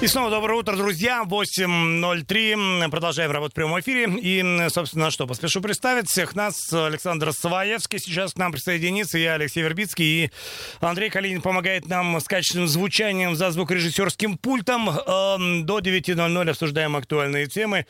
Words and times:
И 0.00 0.06
снова 0.06 0.30
доброе 0.30 0.60
утро, 0.60 0.76
друзья. 0.76 1.24
8.03. 1.26 2.88
Продолжаем 2.88 3.32
работать 3.32 3.52
в 3.52 3.56
прямом 3.56 3.80
эфире. 3.80 4.08
И, 4.20 4.68
собственно, 4.68 5.10
что, 5.10 5.26
поспешу 5.26 5.60
представить 5.60 6.08
всех 6.08 6.36
нас. 6.36 6.72
Александр 6.72 7.32
Саваевский 7.32 7.98
сейчас 7.98 8.32
к 8.32 8.36
нам 8.36 8.52
присоединится. 8.52 9.18
Я 9.18 9.34
Алексей 9.34 9.60
Вербицкий. 9.60 10.04
И 10.04 10.30
Андрей 10.78 11.10
Калинин 11.10 11.42
помогает 11.42 11.88
нам 11.88 12.20
с 12.20 12.24
качественным 12.28 12.68
звучанием 12.68 13.34
за 13.34 13.50
звукорежиссерским 13.50 14.38
пультом. 14.38 14.88
Эм, 14.88 15.66
до 15.66 15.80
9.00 15.80 16.48
обсуждаем 16.48 16.94
актуальные 16.94 17.48
темы. 17.48 17.84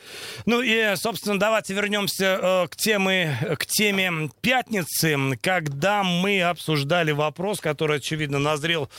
Ну 0.47 0.63
и, 0.63 0.95
собственно, 0.95 1.37
давайте 1.37 1.75
вернемся 1.75 2.39
э, 2.41 2.67
к, 2.69 2.75
теме, 2.75 3.37
к 3.59 3.67
теме 3.67 4.31
пятницы, 4.41 5.37
когда 5.43 6.03
мы 6.03 6.41
обсуждали 6.41 7.11
вопрос, 7.11 7.59
который, 7.59 7.97
очевидно, 7.97 8.39
назрел 8.39 8.89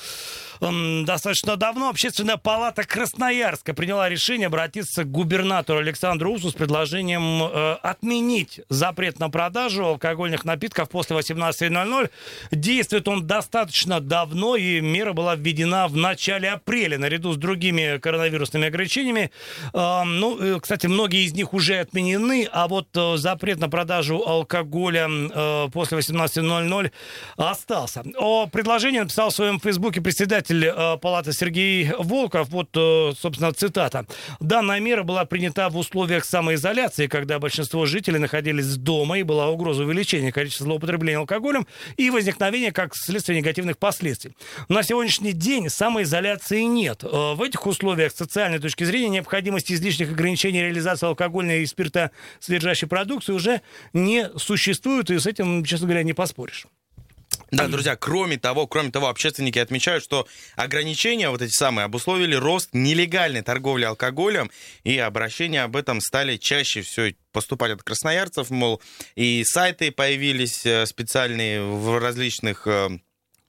достаточно 0.61 1.57
давно 1.57 1.89
общественная 1.89 2.37
палата 2.37 2.85
Красноярска 2.85 3.75
приняла 3.75 4.09
решение 4.09 4.47
обратиться 4.47 5.05
к 5.05 5.11
губернатору 5.11 5.79
Александру 5.79 6.33
Усу 6.33 6.51
с 6.51 6.55
предложением 6.55 7.43
э, 7.43 7.73
отменить 7.83 8.61
запрет 8.69 9.19
на 9.19 9.31
продажу 9.31 9.85
алкогольных 9.85 10.45
напитков 10.45 10.89
после 10.91 11.17
18.00. 11.17 12.11
Действует 12.51 13.09
он 13.09 13.27
достаточно 13.27 14.01
давно, 14.01 14.57
и 14.57 14.81
мера 14.81 15.13
была 15.13 15.35
введена 15.35 15.89
в 15.89 15.97
начале 15.97 16.51
апреля 16.51 16.99
наряду 16.99 17.33
с 17.33 17.37
другими 17.37 17.99
коронавирусными 17.99 18.67
ограничениями. 18.67 19.31
Ну, 19.73 20.39
э, 20.39 20.61
кстати, 20.61 20.87
многие 20.87 21.25
из 21.25 21.33
них 21.33 21.55
уже 21.55 21.79
отменены, 21.79 22.49
а 22.53 22.69
вот 22.69 22.89
э, 22.95 23.17
запрет 23.17 23.59
на 23.59 23.69
продажу 23.69 24.23
алкоголя 24.27 25.09
э, 25.09 25.69
после 25.73 25.99
18.00 25.99 26.93
остался. 27.37 28.03
О 28.19 28.47
предложении 28.47 29.01
написал 29.01 29.31
в 29.31 29.35
своем 29.35 29.59
фейсбуке 29.59 30.01
председатель 30.01 30.50
председатель 30.51 30.65
э, 30.65 30.97
палаты 30.99 31.33
Сергей 31.33 31.91
Волков. 31.99 32.49
Вот, 32.49 32.69
э, 32.75 33.13
собственно, 33.19 33.53
цитата. 33.53 34.07
Данная 34.41 34.81
мера 34.81 35.03
была 35.03 35.25
принята 35.25 35.69
в 35.69 35.77
условиях 35.77 36.25
самоизоляции, 36.25 37.07
когда 37.07 37.39
большинство 37.39 37.87
жителей 37.87 38.19
находились 38.19 38.77
дома 38.77 39.19
и 39.19 39.23
была 39.23 39.49
угроза 39.49 39.85
увеличения 39.85 40.33
количества 40.33 40.65
злоупотребления 40.65 41.19
алкоголем 41.19 41.67
и 41.97 42.11
возникновения 42.11 42.73
как 42.73 42.95
следствие 42.95 43.39
негативных 43.39 43.79
последствий. 43.79 44.33
На 44.69 44.83
сегодняшний 44.83 45.33
день 45.33 45.69
самоизоляции 45.69 46.63
нет. 46.63 47.05
Э, 47.05 47.35
в 47.35 47.43
этих 47.43 47.67
условиях 47.67 48.13
с 48.13 48.17
социальной 48.17 48.59
точки 48.59 48.85
зрения 48.85 49.09
необходимости 49.09 49.73
излишних 49.73 50.11
ограничений 50.11 50.63
реализации 50.63 51.07
алкогольной 51.07 51.63
и 51.63 51.67
спирта 51.67 52.11
содержащей 52.41 52.89
продукции 52.89 53.33
уже 53.33 53.63
не 53.93 54.29
существует, 54.37 55.11
и 55.11 55.19
с 55.19 55.27
этим, 55.27 55.65
честно 55.65 55.87
говоря, 55.87 56.03
не 56.03 56.13
поспоришь. 56.13 56.67
Да, 57.51 57.67
друзья, 57.67 57.97
кроме 57.97 58.39
того, 58.39 58.67
кроме 58.67 58.91
того, 58.91 59.09
общественники 59.09 59.59
отмечают, 59.59 60.05
что 60.05 60.27
ограничения 60.57 61.31
вот 61.31 61.43
эти 61.43 61.53
самые 61.53 61.85
обусловили 61.85 62.35
рост 62.35 62.71
нелегальной 62.73 63.43
торговли 63.43 63.85
алкоголем, 63.85 64.51
и 64.85 64.99
обращения 64.99 65.63
об 65.63 65.77
этом 65.77 66.01
стали 66.01 66.37
чаще 66.37 66.83
все 66.83 67.15
поступать 67.33 67.73
от 67.73 67.83
красноярцев, 67.83 68.51
мол, 68.51 68.81
и 69.17 69.43
сайты 69.45 69.91
появились 69.91 70.65
э, 70.65 70.87
специальные 70.87 71.63
в 71.63 71.99
различных 71.99 72.67
э, 72.67 72.99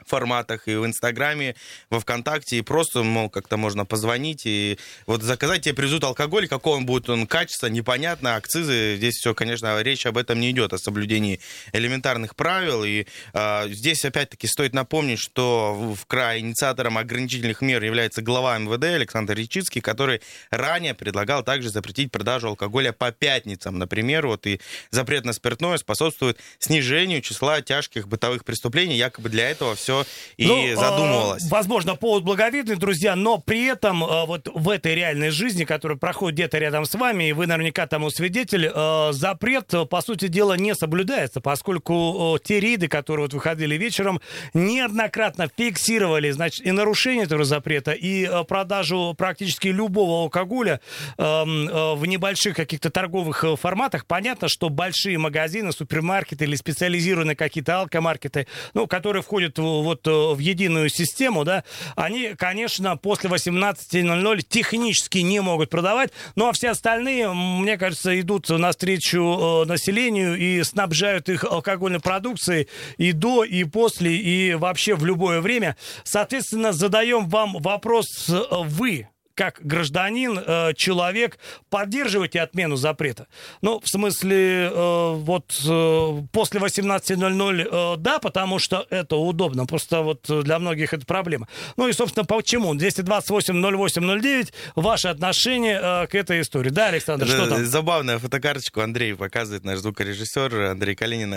форматах, 0.05 0.67
и 0.67 0.75
в 0.75 0.85
Инстаграме, 0.85 1.55
во 1.89 1.99
Вконтакте, 1.99 2.57
и 2.57 2.61
просто, 2.61 3.03
мол, 3.03 3.29
как-то 3.29 3.57
можно 3.57 3.85
позвонить 3.85 4.45
и 4.45 4.77
вот 5.05 5.23
заказать 5.23 5.61
тебе 5.63 5.75
привезут 5.75 6.03
алкоголь, 6.03 6.47
какого 6.47 6.77
он 6.77 6.85
будет 6.85 7.09
он 7.09 7.27
качество, 7.27 7.67
непонятно, 7.67 8.35
акцизы, 8.35 8.95
здесь 8.97 9.15
все, 9.15 9.33
конечно, 9.33 9.81
речь 9.81 10.05
об 10.05 10.17
этом 10.17 10.39
не 10.39 10.51
идет, 10.51 10.73
о 10.73 10.77
соблюдении 10.77 11.39
элементарных 11.73 12.35
правил, 12.35 12.83
и 12.83 13.05
э, 13.33 13.69
здесь, 13.69 14.03
опять-таки, 14.05 14.47
стоит 14.47 14.73
напомнить, 14.73 15.19
что 15.19 15.73
в 15.73 16.05
крае 16.05 16.41
инициатором 16.41 16.97
ограничительных 16.97 17.61
мер 17.61 17.83
является 17.83 18.21
глава 18.21 18.57
МВД 18.57 18.83
Александр 18.83 19.33
Речицкий, 19.33 19.81
который 19.81 20.21
ранее 20.49 20.93
предлагал 20.93 21.43
также 21.43 21.69
запретить 21.69 22.11
продажу 22.11 22.49
алкоголя 22.49 22.91
по 22.91 23.11
пятницам, 23.11 23.77
например, 23.77 24.27
вот, 24.27 24.47
и 24.47 24.59
запрет 24.89 25.25
на 25.25 25.33
спиртное 25.33 25.77
способствует 25.77 26.39
снижению 26.59 27.21
числа 27.21 27.61
тяжких 27.61 28.07
бытовых 28.07 28.45
преступлений, 28.45 28.97
якобы 28.97 29.29
для 29.29 29.49
этого 29.49 29.75
все 29.75 29.90
и 30.37 30.47
ну. 30.47 31.35
Э, 31.35 31.37
возможно, 31.49 31.95
повод 31.95 32.23
благовидный, 32.23 32.75
друзья, 32.75 33.15
но 33.15 33.37
при 33.37 33.65
этом 33.65 34.03
э, 34.03 34.25
вот 34.25 34.47
в 34.53 34.69
этой 34.69 34.95
реальной 34.95 35.29
жизни, 35.29 35.63
которая 35.63 35.97
проходит 35.97 36.35
где-то 36.35 36.57
рядом 36.57 36.85
с 36.85 36.93
вами, 36.95 37.29
и 37.29 37.33
вы 37.33 37.47
наверняка 37.47 37.87
тому 37.87 38.09
свидетель, 38.09 38.71
э, 38.73 39.09
запрет, 39.11 39.73
по 39.89 40.01
сути 40.01 40.27
дела, 40.27 40.53
не 40.57 40.75
соблюдается, 40.75 41.41
поскольку 41.41 42.37
те 42.43 42.59
рейды, 42.59 42.87
которые 42.87 43.25
вот 43.25 43.33
выходили 43.33 43.75
вечером, 43.75 44.21
неоднократно 44.53 45.49
фиксировали, 45.55 46.31
значит, 46.31 46.65
и 46.65 46.71
нарушение 46.71 47.25
этого 47.25 47.43
запрета, 47.43 47.91
и 47.91 48.29
продажу 48.45 49.13
практически 49.17 49.67
любого 49.67 50.23
алкоголя 50.23 50.81
в 51.17 52.05
небольших 52.05 52.55
каких-то 52.55 52.89
торговых 52.89 53.45
форматах. 53.59 54.05
Понятно, 54.05 54.47
что 54.47 54.69
большие 54.69 55.17
магазины, 55.17 55.71
супермаркеты 55.71 56.45
или 56.45 56.55
специализированные 56.55 57.35
какие-то 57.35 57.81
алкомаркеты, 57.81 58.47
ну, 58.73 58.87
которые 58.87 59.23
входят 59.23 59.57
в 59.57 59.80
вот 59.81 60.07
э, 60.07 60.11
в 60.11 60.39
единую 60.39 60.89
систему, 60.89 61.43
да, 61.43 61.63
они, 61.95 62.33
конечно, 62.37 62.97
после 62.97 63.29
18.00 63.29 64.41
технически 64.47 65.19
не 65.19 65.41
могут 65.41 65.69
продавать, 65.69 66.11
ну 66.35 66.47
а 66.47 66.53
все 66.53 66.69
остальные, 66.69 67.31
мне 67.33 67.77
кажется, 67.77 68.19
идут 68.19 68.49
навстречу 68.49 69.63
э, 69.63 69.65
населению 69.65 70.37
и 70.37 70.63
снабжают 70.63 71.29
их 71.29 71.43
алкогольной 71.43 71.99
продукцией 71.99 72.67
и 72.97 73.11
до, 73.11 73.43
и 73.43 73.63
после, 73.63 74.15
и 74.15 74.53
вообще 74.55 74.95
в 74.95 75.05
любое 75.05 75.41
время. 75.41 75.75
Соответственно, 76.03 76.73
задаем 76.73 77.27
вам 77.29 77.57
вопрос 77.59 78.29
э, 78.29 78.41
вы, 78.49 79.07
как 79.35 79.59
гражданин, 79.61 80.39
э, 80.45 80.73
человек, 80.75 81.39
поддерживаете 81.69 82.41
отмену 82.41 82.75
запрета? 82.75 83.27
Ну, 83.61 83.79
в 83.79 83.87
смысле, 83.87 84.69
э, 84.71 85.13
вот 85.15 85.59
э, 85.65 86.21
после 86.31 86.59
18.00 86.59 87.97
да, 87.97 88.19
потому 88.19 88.59
что 88.59 88.85
это 88.89 89.15
удобно. 89.15 89.65
Просто 89.65 90.01
вот 90.01 90.25
для 90.27 90.59
многих 90.59 90.93
это 90.93 91.05
проблема. 91.05 91.47
Ну 91.77 91.87
и, 91.87 91.93
собственно, 91.93 92.25
почему? 92.25 92.75
228-08-09, 92.75 94.53
ваше 94.75 95.07
отношение 95.07 96.07
к 96.07 96.15
этой 96.15 96.41
истории. 96.41 96.69
Да, 96.69 96.87
Александр, 96.87 97.27
что 97.27 97.47
там? 97.47 97.65
Забавная 97.65 98.19
фотокарточку 98.19 98.81
Андрей 98.81 99.15
показывает, 99.15 99.63
наш 99.63 99.79
звукорежиссер 99.79 100.71
Андрей 100.71 100.95
Калинин. 100.95 101.33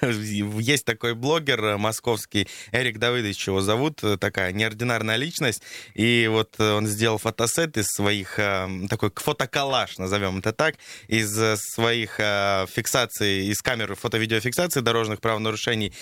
Есть 0.60 0.84
такой 0.84 1.14
блогер 1.14 1.78
московский, 1.78 2.48
Эрик 2.72 2.98
Давыдович 2.98 3.48
его 3.48 3.60
зовут, 3.60 4.02
такая 4.20 4.52
неординарная 4.52 5.16
личность. 5.16 5.62
И 5.94 6.28
вот 6.30 6.58
он 6.60 6.86
сделал 6.86 7.15
фотосет 7.18 7.76
из 7.76 7.86
своих, 7.86 8.38
э, 8.38 8.68
такой 8.88 9.10
фотоколлаж, 9.14 9.98
назовем 9.98 10.38
это 10.38 10.52
так, 10.52 10.76
из 11.08 11.36
э, 11.38 11.56
своих 11.56 12.18
э, 12.18 12.66
фиксаций, 12.70 13.46
из 13.46 13.60
камеры 13.62 13.94
фото-видеофиксации 13.94 14.80
дорожных 14.80 15.20
правонарушений, 15.20 15.92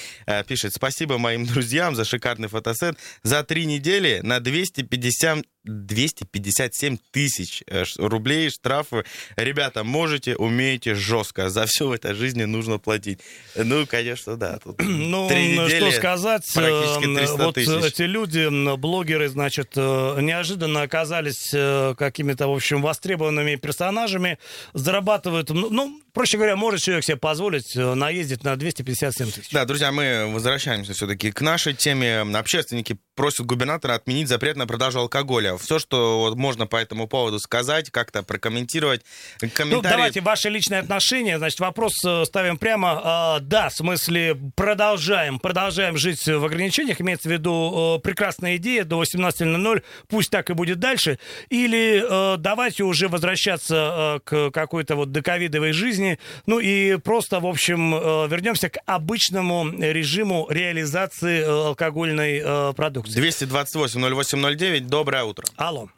пишет 0.47 0.75
«Спасибо 0.75 1.19
моим 1.19 1.47
друзьям 1.47 1.95
за 1.95 2.05
шикарный 2.05 2.49
фотосет. 2.49 2.99
За 3.23 3.43
три 3.45 3.67
недели 3.67 4.21
на 4.23 4.41
250 4.41 5.45
257 5.65 6.99
тысяч 7.11 7.63
э, 7.67 7.85
рублей 7.97 8.51
штрафы. 8.51 9.05
Ребята, 9.37 9.85
можете, 9.85 10.37
умеете 10.37 10.95
жестко. 10.95 11.49
За 11.51 11.67
все 11.67 11.89
в 11.89 11.93
этой 11.93 12.15
жизни 12.15 12.45
нужно 12.45 12.79
платить. 12.79 13.21
Ну, 13.57 13.87
конечно, 13.87 14.37
да. 14.37 14.59
Тут 14.59 14.79
ну, 14.83 15.29
что 15.69 15.91
сказать. 15.93 16.45
Э, 16.57 17.27
вот 17.37 17.55
тысяч. 17.55 17.85
эти 17.85 18.03
люди, 18.03 18.77
блогеры, 18.77 19.29
значит, 19.29 19.73
э, 19.77 20.19
неожиданно 20.21 20.83
оказались 20.83 21.51
какими-то, 21.97 22.49
в 22.49 22.53
общем, 22.55 22.83
востребованными 22.83 23.57
персонажами, 23.57 24.39
зарабатывают, 24.75 25.51
ну 25.51 26.01
проще 26.15 26.39
говоря, 26.39 26.57
может 26.57 26.81
человек 26.81 27.05
себе 27.05 27.17
позволить 27.17 27.75
наездить 27.75 28.45
на 28.45 28.57
257 28.57 29.31
тысяч. 29.31 29.51
Да, 29.51 29.65
друзья, 29.67 29.93
мы 29.93 30.33
возвращаемся 30.33 30.95
все-таки 30.95 31.33
к 31.33 31.41
нашей 31.43 31.75
теме. 31.75 32.21
Общественники 32.21 32.97
просят 33.15 33.47
губернатора 33.47 33.95
отменить 33.95 34.29
запрет 34.29 34.57
на 34.57 34.67
продажу 34.67 35.01
алкоголя. 35.01 35.57
Все, 35.57 35.79
что 35.79 36.21
вот 36.21 36.37
можно 36.37 36.67
по 36.67 36.77
этому 36.77 37.07
поводу 37.07 37.39
сказать, 37.39 37.91
как-то 37.91 38.23
прокомментировать. 38.23 39.03
Комментарии... 39.39 39.75
Ну, 39.75 39.83
давайте 39.83 40.21
ваши 40.21 40.49
личные 40.49 40.81
отношения. 40.81 41.39
Значит, 41.39 41.61
вопрос 41.61 41.93
э, 42.05 42.25
ставим 42.25 42.59
прямо. 42.59 43.01
А, 43.03 43.41
да, 43.41 43.69
в 43.69 43.75
смысле, 43.75 44.37
продолжаем, 44.57 45.39
продолжаем 45.39 45.97
жить 45.97 46.27
в 46.27 46.45
ограничениях. 46.45 47.01
Имеется 47.01 47.29
в 47.29 47.33
виду 47.33 47.99
э, 47.99 48.03
прекрасная 48.03 48.57
идея 48.57 48.85
до 48.85 49.03
18.00. 49.03 49.83
Пусть 50.09 50.31
так 50.31 50.51
и 50.51 50.55
будет 50.55 50.79
дальше. 50.79 51.19
Или 51.51 52.05
э, 52.09 52.37
давайте 52.39 52.85
уже 52.85 53.09
возвращаться 53.09 54.21
к 54.25 54.51
какой-то 54.51 54.97
вот 54.97 55.13
доковидовой 55.13 55.73
жизни. 55.73 56.04
Ну 56.47 56.59
и 56.59 56.97
просто, 56.97 57.41
в 57.41 57.47
общем, 57.47 57.93
вернемся 58.29 58.71
к 58.71 58.79
обычному 58.87 59.71
режиму 59.71 60.47
реализации 60.51 61.43
алкогольной 61.43 62.75
продукции 62.75 62.95
продукции. 62.95 63.21
228 63.21 64.01
0809, 64.01 64.87
доброе 64.87 65.25
утро. 65.25 65.45
Алло. 65.57 65.89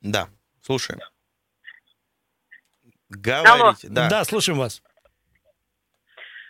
Да, 0.00 0.28
слушаем. 0.62 1.00
Говорите, 3.08 3.50
Алло. 3.50 3.74
да. 3.82 4.08
Да, 4.08 4.24
слушаем 4.24 4.58
вас. 4.58 4.82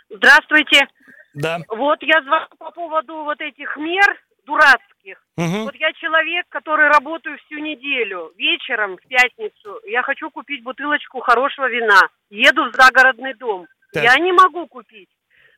Здравствуйте. 0.08 0.86
Да. 1.34 1.58
Вот 1.68 2.02
я 2.02 2.22
звоню 2.22 2.48
по 2.58 2.70
поводу 2.72 3.24
вот 3.24 3.40
этих 3.40 3.76
мер 3.76 4.20
дурацких. 4.44 5.22
Мгм. 5.36 5.64
Вот 5.64 5.74
я 5.76 5.92
человек, 5.94 6.46
который 6.48 6.88
работаю 6.88 7.38
всю 7.38 7.58
неделю. 7.58 8.32
Вечером, 8.36 8.96
в 8.96 9.08
пятницу, 9.08 9.80
я 9.86 10.02
хочу 10.02 10.30
купить 10.30 10.62
бутылочку 10.62 11.20
хорошего 11.20 11.68
вина. 11.68 12.00
Еду 12.30 12.70
в 12.70 12.74
загородный 12.74 13.34
дом. 13.34 13.66
Так. 13.92 14.04
Я 14.04 14.14
не 14.18 14.32
могу 14.32 14.66
купить. 14.66 15.08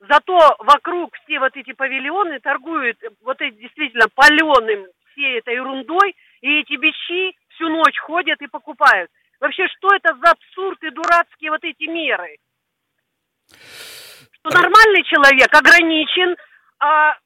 Зато 0.09 0.57
вокруг 0.59 1.15
все 1.25 1.39
вот 1.39 1.57
эти 1.57 1.73
павильоны 1.73 2.41
торгуют 2.41 3.03
э, 3.03 3.11
вот 3.23 3.41
эти 3.41 3.55
действительно 3.57 4.07
паленым 4.15 4.87
всей 5.13 5.39
этой 5.39 5.55
ерундой, 5.55 6.17
и 6.41 6.61
эти 6.61 6.77
бичи 6.77 7.37
всю 7.51 7.69
ночь 7.69 7.99
ходят 7.99 8.41
и 8.43 8.49
покупают. 8.49 9.11
Вообще, 9.41 9.69
что 9.69 9.95
это 9.95 10.15
за 10.15 10.31
абсурд 10.31 10.83
и 10.83 10.91
дурацкие 10.91 11.51
вот 11.51 11.63
эти 11.63 11.85
меры? 11.85 12.37
Что 13.49 14.51
нормальный 14.51 15.05
человек 15.05 15.55
ограничен, 15.55 16.37
а 16.81 17.17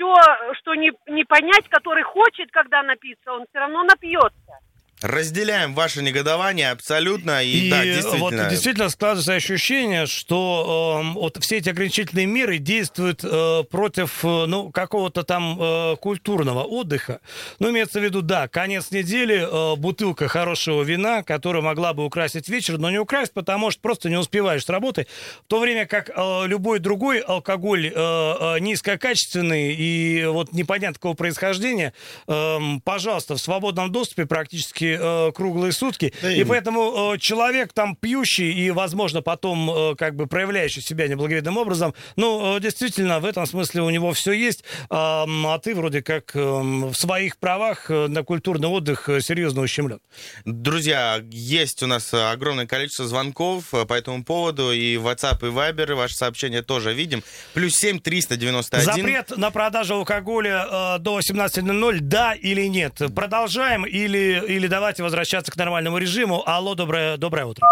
все, 0.00 0.54
что 0.58 0.74
не, 0.74 0.92
не 1.06 1.24
понять, 1.24 1.68
который 1.68 2.02
хочет, 2.02 2.50
когда 2.50 2.82
напиться, 2.82 3.32
он 3.32 3.44
все 3.50 3.58
равно 3.58 3.82
напьется. 3.82 4.58
Разделяем 5.02 5.74
ваше 5.74 6.02
негодование 6.02 6.70
абсолютно. 6.70 7.42
И, 7.42 7.68
И 7.68 7.70
да, 7.70 7.78
вот 7.78 7.84
действительно. 7.84 8.50
действительно 8.50 8.88
складывается 8.90 9.34
ощущение, 9.34 10.06
что 10.06 11.00
эм, 11.00 11.14
вот 11.14 11.38
все 11.40 11.56
эти 11.56 11.70
ограничительные 11.70 12.26
меры 12.26 12.58
действуют 12.58 13.24
э, 13.24 13.64
против 13.70 14.22
э, 14.24 14.44
ну, 14.46 14.70
какого-то 14.70 15.22
там 15.22 15.56
э, 15.58 15.96
культурного 15.96 16.64
отдыха. 16.64 17.20
Ну, 17.60 17.70
имеется 17.70 17.98
в 18.00 18.04
виду, 18.04 18.20
да, 18.20 18.46
конец 18.48 18.90
недели, 18.90 19.40
э, 19.40 19.76
бутылка 19.76 20.28
хорошего 20.28 20.82
вина, 20.82 21.22
которая 21.22 21.62
могла 21.62 21.94
бы 21.94 22.04
украсить 22.04 22.48
вечер, 22.50 22.76
но 22.76 22.90
не 22.90 22.98
украсть, 22.98 23.32
потому 23.32 23.70
что 23.70 23.80
просто 23.80 24.10
не 24.10 24.16
успеваешь 24.16 24.64
с 24.64 24.68
работы. 24.68 25.06
В 25.44 25.48
то 25.48 25.60
время 25.60 25.86
как 25.86 26.10
э, 26.14 26.46
любой 26.46 26.78
другой 26.78 27.20
алкоголь 27.20 27.86
э, 27.86 27.92
э, 27.94 28.58
низкокачественный 28.60 29.74
и 29.74 30.26
вот 30.26 30.52
непонятно 30.52 30.94
какого 30.94 31.14
происхождения, 31.14 31.94
эм, 32.26 32.82
пожалуйста, 32.82 33.36
в 33.36 33.38
свободном 33.38 33.90
доступе 33.90 34.26
практически 34.26 34.89
э, 34.98 35.32
круглые 35.32 35.72
сутки. 35.72 36.12
Да 36.22 36.32
и 36.32 36.40
и- 36.40 36.44
поэтому 36.44 37.14
э, 37.14 37.18
человек 37.18 37.72
там 37.72 37.96
пьющий 37.96 38.52
и, 38.52 38.70
возможно, 38.70 39.22
потом 39.22 39.70
э, 39.70 39.94
как 39.96 40.16
бы 40.16 40.26
проявляющий 40.26 40.82
себя 40.82 41.08
неблаговидным 41.08 41.56
образом, 41.56 41.94
ну, 42.16 42.56
э, 42.56 42.60
действительно, 42.60 43.20
в 43.20 43.24
этом 43.24 43.46
смысле 43.46 43.82
у 43.82 43.90
него 43.90 44.12
все 44.12 44.32
есть, 44.32 44.64
ам, 44.88 45.46
а 45.46 45.58
ты 45.58 45.74
вроде 45.74 46.02
как 46.02 46.34
эм, 46.34 46.88
в 46.90 46.94
своих 46.96 47.36
правах 47.38 47.90
э, 47.90 48.06
на 48.08 48.22
культурный 48.24 48.68
отдых 48.68 49.08
э, 49.08 49.20
серьезно 49.20 49.62
ущемлен. 49.62 50.00
Друзья, 50.44 51.20
есть 51.30 51.82
у 51.82 51.86
нас 51.86 52.12
э, 52.12 52.30
огромное 52.30 52.66
количество 52.66 53.06
звонков 53.06 53.72
э, 53.74 53.84
по 53.84 53.94
этому 53.94 54.24
поводу, 54.24 54.72
и 54.72 54.96
WhatsApp, 54.96 55.38
и 55.46 55.50
Viber, 55.50 55.94
ваши 55.94 56.14
сообщения 56.14 56.62
тоже 56.62 56.92
видим. 56.92 57.22
Плюс 57.54 57.74
7 57.74 57.98
391. 58.00 58.84
Запрет 58.84 59.36
на 59.36 59.50
продажу 59.50 59.94
алкоголя 59.94 60.66
э, 60.96 60.98
до 61.00 61.18
18.00, 61.18 61.98
да 62.00 62.34
или 62.34 62.66
нет? 62.66 63.00
Продолжаем 63.14 63.84
или, 63.84 64.42
или 64.48 64.66
давайте 64.80 65.02
возвращаться 65.02 65.52
к 65.52 65.56
нормальному 65.56 65.98
режиму? 65.98 66.42
Алло, 66.46 66.74
доброе, 66.74 67.16
доброе 67.18 67.44
утро. 67.44 67.66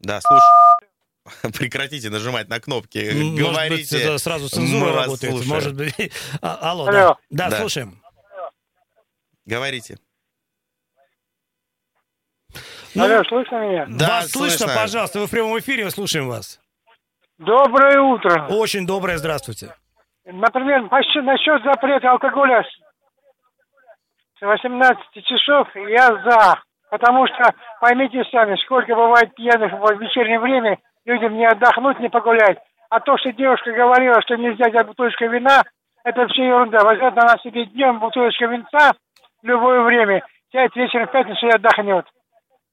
Да, 0.00 0.20
слушай. 0.20 1.52
Прекратите 1.58 2.10
нажимать 2.10 2.48
на 2.48 2.60
кнопки. 2.60 2.98
Может 2.98 3.32
быть, 3.34 3.38
Говорите. 3.40 4.02
это 4.02 4.18
сразу 4.18 4.48
цензура 4.48 4.92
работает. 4.92 5.32
слушаем. 5.32 5.48
Может 5.54 5.74
быть. 5.74 5.94
А, 6.42 6.70
Алло, 6.70 6.84
Алло. 6.86 6.92
да. 6.92 7.16
Да, 7.30 7.50
Да. 7.50 7.60
слушаем. 7.60 8.02
Говорите. 9.44 9.98
Ну, 12.94 13.04
Алло, 13.04 13.22
слышно 13.28 13.56
меня? 13.56 13.86
Да, 13.88 14.08
вас 14.22 14.30
слышно, 14.30 14.58
слышно. 14.58 14.74
пожалуйста, 14.74 15.20
вы 15.20 15.26
в 15.26 15.30
прямом 15.30 15.58
эфире, 15.60 15.84
мы 15.84 15.90
слушаем 15.90 16.28
вас. 16.28 16.60
Доброе 17.38 18.00
утро. 18.00 18.46
Очень 18.48 18.86
доброе, 18.86 19.18
здравствуйте. 19.18 19.74
Например, 20.24 20.82
насчет, 20.82 21.62
запрета 21.62 22.10
алкоголя 22.10 22.64
18 24.40 25.24
часов 25.24 25.68
я 25.74 26.06
за. 26.24 26.60
Потому 26.90 27.26
что, 27.26 27.54
поймите 27.80 28.22
сами, 28.30 28.56
сколько 28.56 28.94
бывает 28.94 29.34
пьяных 29.34 29.72
в 29.72 30.00
вечернее 30.00 30.38
время, 30.38 30.78
людям 31.04 31.34
не 31.34 31.46
отдохнуть, 31.46 31.98
не 31.98 32.08
погулять. 32.08 32.58
А 32.90 33.00
то, 33.00 33.16
что 33.18 33.32
девушка 33.32 33.72
говорила, 33.72 34.22
что 34.22 34.36
нельзя 34.36 34.68
взять 34.68 34.86
бутылочку 34.86 35.24
вина, 35.26 35.62
это 36.04 36.28
все 36.28 36.46
ерунда. 36.46 36.84
Возьмет 36.84 37.18
она 37.18 37.36
себе 37.42 37.64
днем 37.66 37.98
бутылочку 37.98 38.46
винца 38.46 38.92
в 39.42 39.46
любое 39.46 39.80
время, 39.80 40.24
сядет 40.52 40.76
вечером 40.76 41.08
в 41.08 41.12
пятницу 41.12 41.46
и 41.46 41.50
отдохнет. 41.50 42.06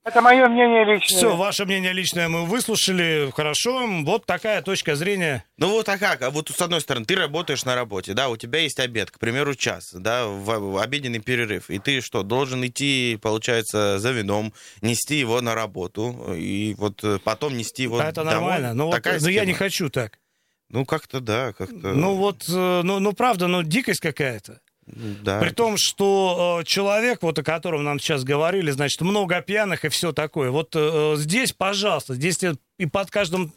Это 0.03 0.21
мое 0.21 0.49
мнение 0.49 0.83
личное. 0.83 1.17
Все, 1.17 1.35
ваше 1.37 1.63
мнение 1.63 1.93
личное 1.93 2.27
мы 2.27 2.45
выслушали. 2.45 3.31
Хорошо, 3.33 3.87
вот 4.03 4.25
такая 4.25 4.61
точка 4.61 4.97
зрения. 4.97 5.45
Ну 5.57 5.69
вот 5.69 5.87
а 5.87 5.97
как? 5.97 6.21
А 6.23 6.29
вот 6.29 6.49
с 6.49 6.61
одной 6.61 6.81
стороны, 6.81 7.05
ты 7.05 7.15
работаешь 7.15 7.63
на 7.63 7.73
работе, 7.73 8.13
да, 8.13 8.27
у 8.27 8.35
тебя 8.35 8.59
есть 8.59 8.79
обед, 8.79 9.11
к 9.11 9.19
примеру, 9.19 9.55
час, 9.55 9.93
да, 9.93 10.27
в, 10.27 10.43
в 10.43 10.77
обеденный 10.77 11.19
перерыв, 11.19 11.69
и 11.69 11.79
ты 11.79 12.01
что, 12.01 12.23
должен 12.23 12.65
идти, 12.65 13.17
получается, 13.21 13.97
за 13.97 14.11
вином, 14.11 14.53
нести 14.81 15.15
его 15.15 15.39
на 15.39 15.55
работу, 15.55 16.33
и 16.35 16.75
вот 16.77 17.01
э, 17.03 17.19
потом 17.23 17.55
нести 17.55 17.83
его 17.83 17.99
А 17.99 18.05
это 18.05 18.25
домой? 18.25 18.33
нормально. 18.33 18.73
Ну, 18.73 18.87
вот, 18.87 19.01
ну, 19.05 19.27
я 19.29 19.45
не 19.45 19.53
схема. 19.53 19.57
хочу 19.57 19.89
так. 19.89 20.19
Ну 20.67 20.85
как-то 20.85 21.21
да, 21.21 21.53
как-то... 21.53 21.93
Ну 21.93 22.15
вот, 22.15 22.43
э, 22.49 22.81
ну, 22.83 22.99
ну 22.99 23.13
правда, 23.13 23.47
ну 23.47 23.63
дикость 23.63 24.01
какая-то. 24.01 24.59
Да. 24.85 25.39
При 25.39 25.49
том, 25.49 25.75
что 25.77 26.59
э, 26.61 26.65
человек, 26.65 27.21
вот 27.21 27.39
о 27.39 27.43
котором 27.43 27.83
нам 27.83 27.99
сейчас 27.99 28.23
говорили, 28.23 28.71
значит, 28.71 29.01
много 29.01 29.41
пьяных 29.41 29.85
и 29.85 29.89
все 29.89 30.11
такое. 30.11 30.51
Вот 30.51 30.75
э, 30.75 31.15
здесь, 31.17 31.53
пожалуйста, 31.53 32.15
здесь 32.15 32.43
э, 32.43 32.55
и 32.77 32.85
под 32.85 33.09
каждым 33.09 33.53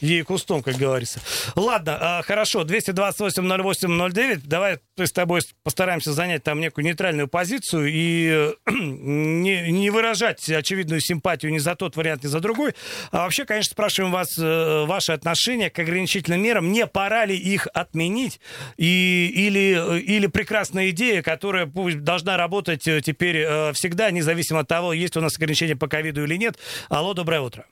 ей 0.00 0.22
кустом, 0.22 0.62
как 0.62 0.76
говорится. 0.76 1.20
Ладно, 1.54 2.20
э, 2.20 2.22
хорошо, 2.22 2.62
228-08-09, 2.62 4.40
давай 4.44 4.78
с 4.96 5.12
тобой 5.12 5.40
постараемся 5.62 6.12
занять 6.12 6.42
там 6.42 6.60
некую 6.60 6.84
нейтральную 6.84 7.28
позицию 7.28 7.90
и 7.90 8.28
э, 8.30 8.52
не, 8.70 9.70
не 9.70 9.90
выражать 9.90 10.48
очевидную 10.48 11.00
симпатию 11.00 11.52
ни 11.52 11.58
за 11.58 11.74
тот 11.74 11.96
вариант, 11.96 12.24
ни 12.24 12.28
за 12.28 12.40
другой. 12.40 12.74
А 13.10 13.24
вообще, 13.24 13.44
конечно, 13.44 13.72
спрашиваем 13.72 14.12
вас 14.12 14.38
э, 14.38 14.84
ваши 14.86 15.12
отношения 15.12 15.70
к 15.70 15.78
ограничительным 15.78 16.42
мерам. 16.42 16.72
Не 16.72 16.86
пора 16.86 17.26
ли 17.26 17.36
их 17.36 17.66
отменить? 17.74 18.40
И, 18.76 19.30
или, 19.34 20.00
или 20.00 20.26
прекрасная 20.26 20.90
идея, 20.90 21.22
которая 21.22 21.66
должна 21.66 22.36
работать 22.36 22.86
э, 22.86 23.00
теперь 23.00 23.38
э, 23.38 23.72
всегда, 23.72 24.10
независимо 24.10 24.60
от 24.60 24.68
того, 24.68 24.92
есть 24.92 25.16
у 25.16 25.20
нас 25.20 25.36
ограничения 25.36 25.76
по 25.76 25.88
ковиду 25.88 26.24
или 26.24 26.36
нет. 26.36 26.58
Алло, 26.88 27.14
доброе 27.14 27.40
утро. 27.40 27.64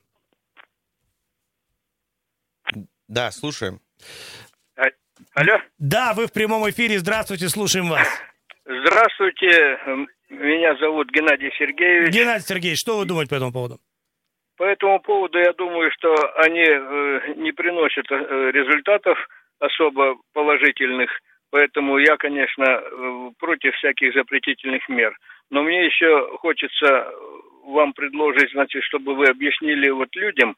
Да, 3.13 3.31
слушаем. 3.31 3.79
Алло, 5.35 5.61
Да, 5.79 6.15
вы 6.17 6.27
в 6.27 6.33
прямом 6.33 6.69
эфире. 6.71 6.99
Здравствуйте, 6.99 7.49
слушаем 7.49 7.91
вас. 7.91 8.09
здравствуйте, 8.65 9.79
меня 10.31 10.75
зовут 10.77 11.11
Геннадий 11.11 11.53
Сергеевич. 11.59 12.15
Геннадий 12.15 12.47
Сергеевич, 12.47 12.81
что 12.81 12.97
вы 12.97 13.05
думаете 13.05 13.29
по 13.29 13.35
этому 13.35 13.53
поводу? 13.53 13.79
По 14.57 14.65
этому 14.65 14.99
поводу 15.01 15.39
я 15.39 15.53
думаю, 15.53 15.91
что 15.93 16.15
они 16.37 16.65
э, 16.65 17.35
не 17.37 17.53
приносят 17.53 18.11
э, 18.11 18.51
результатов 18.53 19.19
особо 19.59 20.17
положительных, 20.33 21.11
поэтому 21.51 21.99
я, 21.99 22.17
конечно, 22.17 22.65
э, 22.65 23.31
против 23.39 23.75
всяких 23.75 24.15
запретительных 24.15 24.89
мер. 24.89 25.15
Но 25.51 25.63
мне 25.63 25.85
еще 25.85 26.37
хочется 26.39 27.13
вам 27.67 27.93
предложить, 27.93 28.53
значит, 28.53 28.83
чтобы 28.85 29.15
вы 29.15 29.27
объяснили 29.27 29.91
вот 29.91 30.09
людям, 30.17 30.57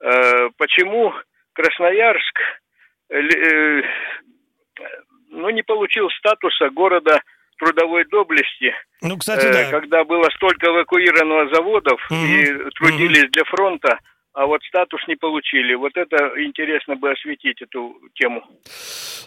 э, 0.00 0.50
почему 0.56 1.12
Красноярск 1.60 2.38
э, 3.10 3.18
э, 3.20 3.82
ну, 5.30 5.50
не 5.50 5.62
получил 5.62 6.08
статуса 6.10 6.70
города 6.70 7.20
трудовой 7.58 8.04
доблести, 8.06 8.74
Ну, 9.02 9.18
кстати, 9.18 9.44
э, 9.46 9.52
да. 9.52 9.70
когда 9.70 10.04
было 10.04 10.28
столько 10.36 10.68
эвакуировано 10.68 11.52
заводов 11.54 12.00
Мгм. 12.10 12.24
и 12.24 12.70
трудились 12.70 13.30
для 13.30 13.44
фронта, 13.44 13.98
а 14.32 14.46
вот 14.46 14.62
статус 14.64 15.00
не 15.08 15.16
получили. 15.16 15.74
Вот 15.74 15.92
это 15.96 16.16
интересно 16.42 16.96
бы 16.96 17.10
осветить 17.10 17.60
эту 17.62 17.96
тему. 18.14 18.42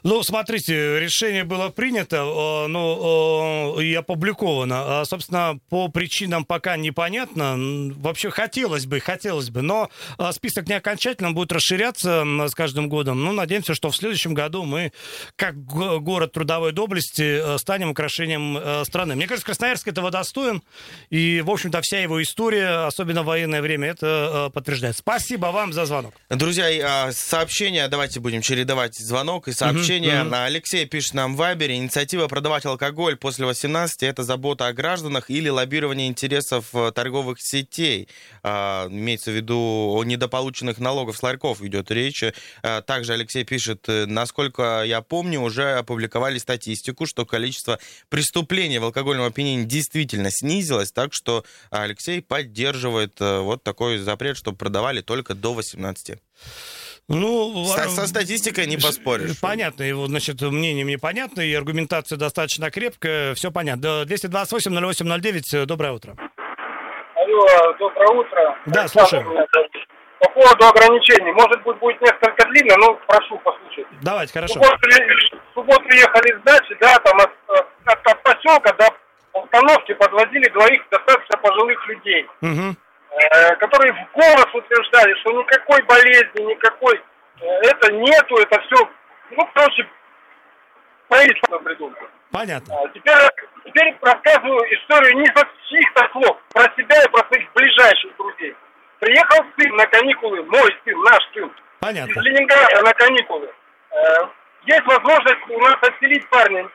Ну, 0.04 0.24
смотрите, 0.24 1.00
решение 1.00 1.44
было 1.44 1.70
принято, 1.70 2.24
ну, 2.68 3.80
и 3.80 3.94
опубликовано. 3.94 5.02
А, 5.02 5.06
Собственно, 5.06 5.60
по 5.70 5.88
причинам 5.90 6.46
пока 6.46 6.78
непонятно. 6.78 7.56
Вообще 7.98 8.30
хотелось 8.30 8.86
бы, 8.86 9.00
хотелось 9.00 9.50
бы, 9.50 9.62
но 9.62 9.90
э, 10.18 10.32
список 10.32 10.68
не 10.68 10.74
окончательно 10.76 11.32
будет 11.32 11.52
расширяться 11.52 12.24
с 12.48 12.56
каждым 12.56 12.90
годом. 12.90 13.24
Ну, 13.24 13.34
надеемся, 13.34 13.76
что 13.76 13.90
в 13.90 13.96
следующем 13.96 14.34
году 14.34 14.64
мы, 14.64 14.92
как 15.36 15.56
го- 15.64 16.00
город 16.00 16.34
трудовой 16.34 16.72
доблести, 16.72 17.58
станем 17.58 17.90
украшением 17.92 18.84
страны. 18.86 19.16
Мне 19.16 19.28
кажется, 19.28 19.46
Красноярск 19.46 19.88
этого 19.88 20.12
достоин, 20.12 20.62
и, 21.10 21.42
в 21.42 21.52
общем-то, 21.52 21.82
вся 21.82 22.00
его 22.00 22.22
история, 22.22 22.86
особенно 22.88 23.24
в 23.24 23.28
военное 23.28 23.62
время, 23.62 23.90
это 23.90 24.48
э, 24.48 24.54
Спасибо 24.94 25.48
вам 25.48 25.74
за 25.74 25.86
звонок. 25.86 26.14
Друзья, 26.30 26.68
а, 26.84 27.12
сообщения, 27.12 27.88
давайте 27.88 28.20
будем 28.20 28.42
чередовать 28.42 28.96
звонок 28.96 29.48
и 29.48 29.54
сообщения. 29.54 30.20
Мгм, 30.20 30.28
мгм. 30.28 30.44
Алексей 30.46 30.86
пишет 30.86 31.14
нам 31.14 31.36
в 31.36 31.38
Вайбере, 31.38 31.76
инициатива 31.76 32.28
продавать 32.28 32.66
алкоголь 32.66 33.18
после 33.18 33.46
18 33.46 34.04
это 34.04 34.24
забота 34.24 34.68
о 34.68 34.74
гражданах 34.74 35.30
или 35.30 35.50
лоббирование 35.50 36.08
интересов 36.08 36.68
э, 36.74 36.92
торговых 36.94 37.38
сетей. 37.42 38.08
А, 38.44 38.88
имеется 38.90 39.32
в 39.32 39.36
виду 39.36 39.94
о 39.96 40.04
недополученных 40.04 40.78
налогов 40.80 41.18
с 41.18 41.24
ларьков 41.24 41.62
идет 41.62 41.92
речь. 41.92 42.24
А, 42.62 42.82
также 42.82 43.14
Алексей 43.14 43.44
пишет, 43.44 43.88
э, 43.88 44.06
насколько 44.06 44.84
я 44.84 45.02
помню, 45.02 45.42
уже 45.42 45.74
опубликовали 45.74 46.38
статистику, 46.38 47.06
что 47.06 47.26
количество 47.26 47.80
преступлений 48.10 48.80
в 48.80 48.84
алкогольном 48.84 49.26
опьянении 49.26 49.66
действительно 49.66 50.30
снизилось, 50.32 50.92
так 50.92 51.14
что 51.14 51.44
Алексей 51.70 52.22
поддерживает 52.22 53.20
э, 53.20 53.40
вот 53.40 53.64
такой 53.64 53.98
запрет, 53.98 54.38
чтобы 54.38 54.58
продавали 54.84 55.02
только 55.02 55.34
до 55.34 55.54
18. 55.54 56.18
Ну, 57.10 57.66
Со, 57.66 57.90
со 57.90 58.08
статистикой 58.08 58.66
не 58.68 58.78
поспоришь. 58.78 59.40
Понятно, 59.42 59.84
его, 59.84 60.08
значит, 60.08 60.42
мнение 60.42 60.84
мне 60.86 60.98
понятно, 60.98 61.42
и 61.42 61.54
аргументация 61.54 62.18
достаточно 62.18 62.70
крепкая, 62.72 63.34
все 63.36 63.52
понятно. 63.52 63.82
Да, 63.82 64.04
228-08-09, 64.06 65.66
доброе 65.66 65.92
утро. 65.94 66.16
Алло, 67.16 67.74
доброе 67.80 68.10
утро. 68.20 68.58
Да, 68.68 68.88
слушаем. 68.88 69.26
По 70.20 70.30
поводу 70.30 70.66
ограничений. 70.68 71.32
Может 71.34 71.62
быть, 71.64 71.78
будет 71.80 72.00
несколько 72.02 72.48
длинно, 72.50 72.76
но 72.78 72.94
прошу 73.08 73.38
послушать. 73.40 73.86
Давайте, 74.02 74.32
В 74.32 74.34
хорошо. 74.36 74.54
субботу, 74.54 74.78
в 74.80 75.54
субботу 75.54 75.84
ехали 75.96 76.40
с 76.40 76.44
дачи, 76.46 76.76
да, 76.80 76.98
там 77.00 77.18
от, 77.20 77.32
от- 77.86 78.08
от 78.08 78.24
поселка 78.24 78.72
до 78.74 78.88
остановки 79.42 79.94
подвозили 79.96 80.48
двоих 80.54 80.82
достаточно 80.90 81.38
пожилых 81.40 81.88
людей, 81.88 82.26
Мгм. 82.40 82.78
Э, 83.20 83.56
которые 83.58 83.94
в 83.94 84.12
голос 84.14 84.48
утверждали, 84.54 85.14
что 85.22 85.32
никакой 85.32 85.82
болезни, 85.84 86.42
никакой 86.52 86.96
э, 87.42 87.46
это 87.64 87.92
нету, 87.94 88.36
это 88.38 88.62
все, 88.62 88.90
ну, 89.32 89.50
короче, 89.54 89.88
правительство 91.08 91.58
придумало. 91.60 92.10
Понятно. 92.32 92.76
А 92.76 92.88
Теперь, 92.90 93.16
теперь 93.66 93.96
рассказываю 94.02 94.62
историю 94.76 95.18
не 95.20 95.26
со 95.28 95.48
чьих-то 95.70 96.10
слов, 96.12 96.38
про 96.54 96.64
себя 96.76 97.04
и 97.04 97.10
про 97.10 97.28
своих 97.28 97.52
ближайших 97.54 98.16
друзей. 98.18 98.56
Приехал 99.00 99.46
сын 99.58 99.76
на 99.76 99.86
каникулы, 99.88 100.42
мой 100.44 100.78
сын, 100.84 101.00
наш 101.02 101.20
сын, 101.34 101.46
из 101.46 101.52
Понятно. 101.80 102.22
Ленинграда 102.22 102.82
на 102.82 102.94
каникулы. 102.94 103.54
Э, 103.92 104.28
Есть 104.66 104.86
возможность 104.86 105.42
у 105.50 105.60
нас 105.60 105.76
отселить 105.82 106.28
парня. 106.30 106.68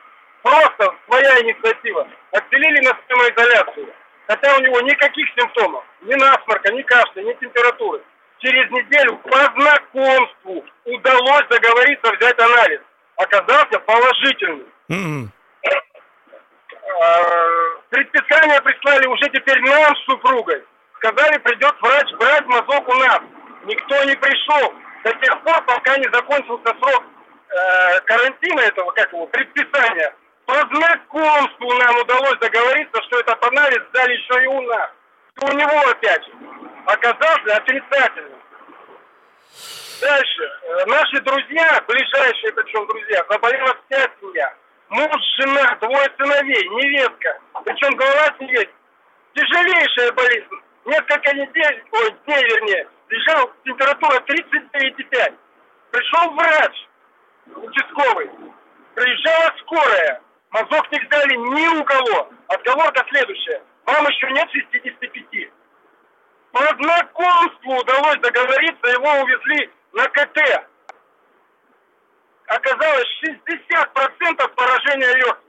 Просто 0.43 0.95
своя 1.07 1.41
инициатива. 1.41 2.07
Отселили 2.31 2.85
на 2.87 2.97
самоизоляцию. 3.09 3.93
Хотя 4.29 4.55
у 4.55 4.59
него 4.61 4.79
никаких 4.81 5.27
симптомов. 5.35 5.83
Ни 6.01 6.13
насморка, 6.13 6.71
ни 6.71 6.83
кашля, 6.83 7.23
ни 7.23 7.33
температуры. 7.33 7.99
Через 8.37 8.69
неделю 8.69 9.17
по 9.17 9.37
знакомству 9.37 10.63
удалось 10.85 11.47
договориться 11.49 12.11
взять 12.13 12.39
анализ. 12.39 12.79
Оказался 13.15 13.79
положительный. 13.79 14.65
Мгм. 14.87 15.31
Э, 15.63 15.71
Предписание 17.89 18.61
прислали 18.61 19.07
уже 19.07 19.25
теперь 19.31 19.59
нам 19.61 19.95
с 19.95 20.05
супругой. 20.05 20.63
Сказали, 20.97 21.39
придет 21.39 21.75
врач 21.81 22.11
брать 22.19 22.45
мазок 22.45 22.87
у 22.87 22.93
нас. 22.99 23.21
Никто 23.65 24.03
не 24.03 24.15
пришел 24.15 24.73
до 25.03 25.11
тех 25.11 25.41
пор, 25.41 25.59
пока 25.65 25.97
не 25.97 26.07
закончился 26.13 26.75
срок 26.79 27.03
э, 27.49 27.99
карантина 28.01 28.59
этого, 28.59 28.91
как 28.91 29.11
его, 29.11 29.25
предписания. 29.25 30.13
По 30.49 30.55
знакомству 30.55 31.73
нам 31.75 31.95
удалось 32.01 32.39
договориться, 32.39 32.99
что 33.03 33.19
этот 33.19 33.45
анализ 33.45 33.83
взяли 33.93 34.13
еще 34.13 34.43
и 34.43 34.47
у 34.47 34.61
нас. 34.63 34.89
И 35.39 35.45
у 35.45 35.55
него 35.55 35.89
опять 35.91 36.27
оказался 36.87 37.55
отрицательным. 37.55 38.39
Дальше. 40.01 40.43
Э, 40.63 40.85
Наши 40.87 41.21
друзья, 41.21 41.83
ближайшие 41.87 42.53
причем 42.53 42.87
друзья, 42.87 43.23
заболела 43.29 43.77
вся 43.85 44.09
семья. 44.19 44.51
Муж, 44.89 45.21
жена, 45.37 45.77
двое 45.81 46.11
сыновей, 46.17 46.67
невестка. 46.69 47.39
Причем 47.63 47.95
голова 47.95 48.33
сидеть. 48.39 48.71
Тяжелейшая 49.35 50.11
болезнь. 50.13 50.49
Несколько 50.85 51.31
недель, 51.35 51.83
ой, 51.91 52.11
дней 52.25 52.43
вернее, 52.45 52.87
лежал 53.09 53.51
температура 53.63 54.19
39,5. 54.21 55.33
Пришел 55.91 56.31
врач, 56.31 56.87
участковый. 57.55 58.31
Приезжала 58.95 59.53
скорая. 59.59 60.23
Мазок 60.51 60.91
не 60.91 60.99
взяли 60.99 61.35
ни 61.35 61.79
у 61.79 61.83
кого. 61.83 62.29
Отговорка 62.47 63.05
следующая. 63.09 63.63
Вам 63.85 64.07
еще 64.07 64.31
нет 64.31 64.49
65. 64.51 65.51
По 66.51 66.59
знакомству 66.59 67.75
удалось 67.75 68.19
договориться, 68.19 68.87
его 68.87 69.11
увезли 69.21 69.71
на 69.93 70.07
КТ. 70.09 70.67
Оказалось 72.47 73.23
60% 73.23 74.47
поражения 74.55 75.13
легких. 75.17 75.43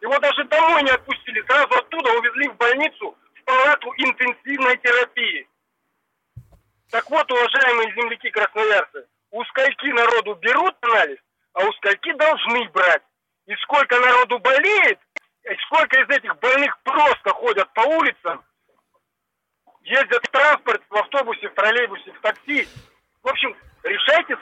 Его 0.00 0.18
даже 0.18 0.44
домой 0.44 0.82
не 0.82 0.90
отпустили, 0.90 1.42
сразу 1.42 1.68
оттуда 1.78 2.10
увезли 2.12 2.48
в 2.48 2.56
больницу 2.56 3.16
в 3.34 3.44
палату 3.44 3.92
интенсивной 3.98 4.76
терапии. 4.78 5.48
Так 6.90 7.08
вот, 7.10 7.30
уважаемые 7.30 7.92
земляки 7.94 8.30
красноярцы, 8.30 9.06
у 9.30 9.44
скольки 9.44 9.86
народу 9.92 10.34
берут 10.36 10.74
анализ, 10.80 11.18
а 11.52 11.64
у 11.64 11.72
скольки 11.74 12.12
должны 12.14 12.68
брать. 12.70 13.02
И 13.46 13.54
сколько 13.56 13.98
народу 13.98 14.38
болеет, 14.38 14.98
и 15.44 15.54
сколько 15.66 16.00
из 16.00 16.08
этих 16.08 16.36
больных 16.38 16.78
просто 16.82 17.30
ходят 17.30 17.72
по 17.74 17.80
улицам, 17.80 18.44
ездят 19.82 20.24
в 20.24 20.30
транспорт, 20.30 20.82
в 20.88 20.96
автобусе, 20.96 21.48
в 21.48 21.54
троллейбусе, 21.54 22.12
в 22.12 22.20
такси. 22.20 22.68
В 23.22 23.28
общем, 23.28 23.56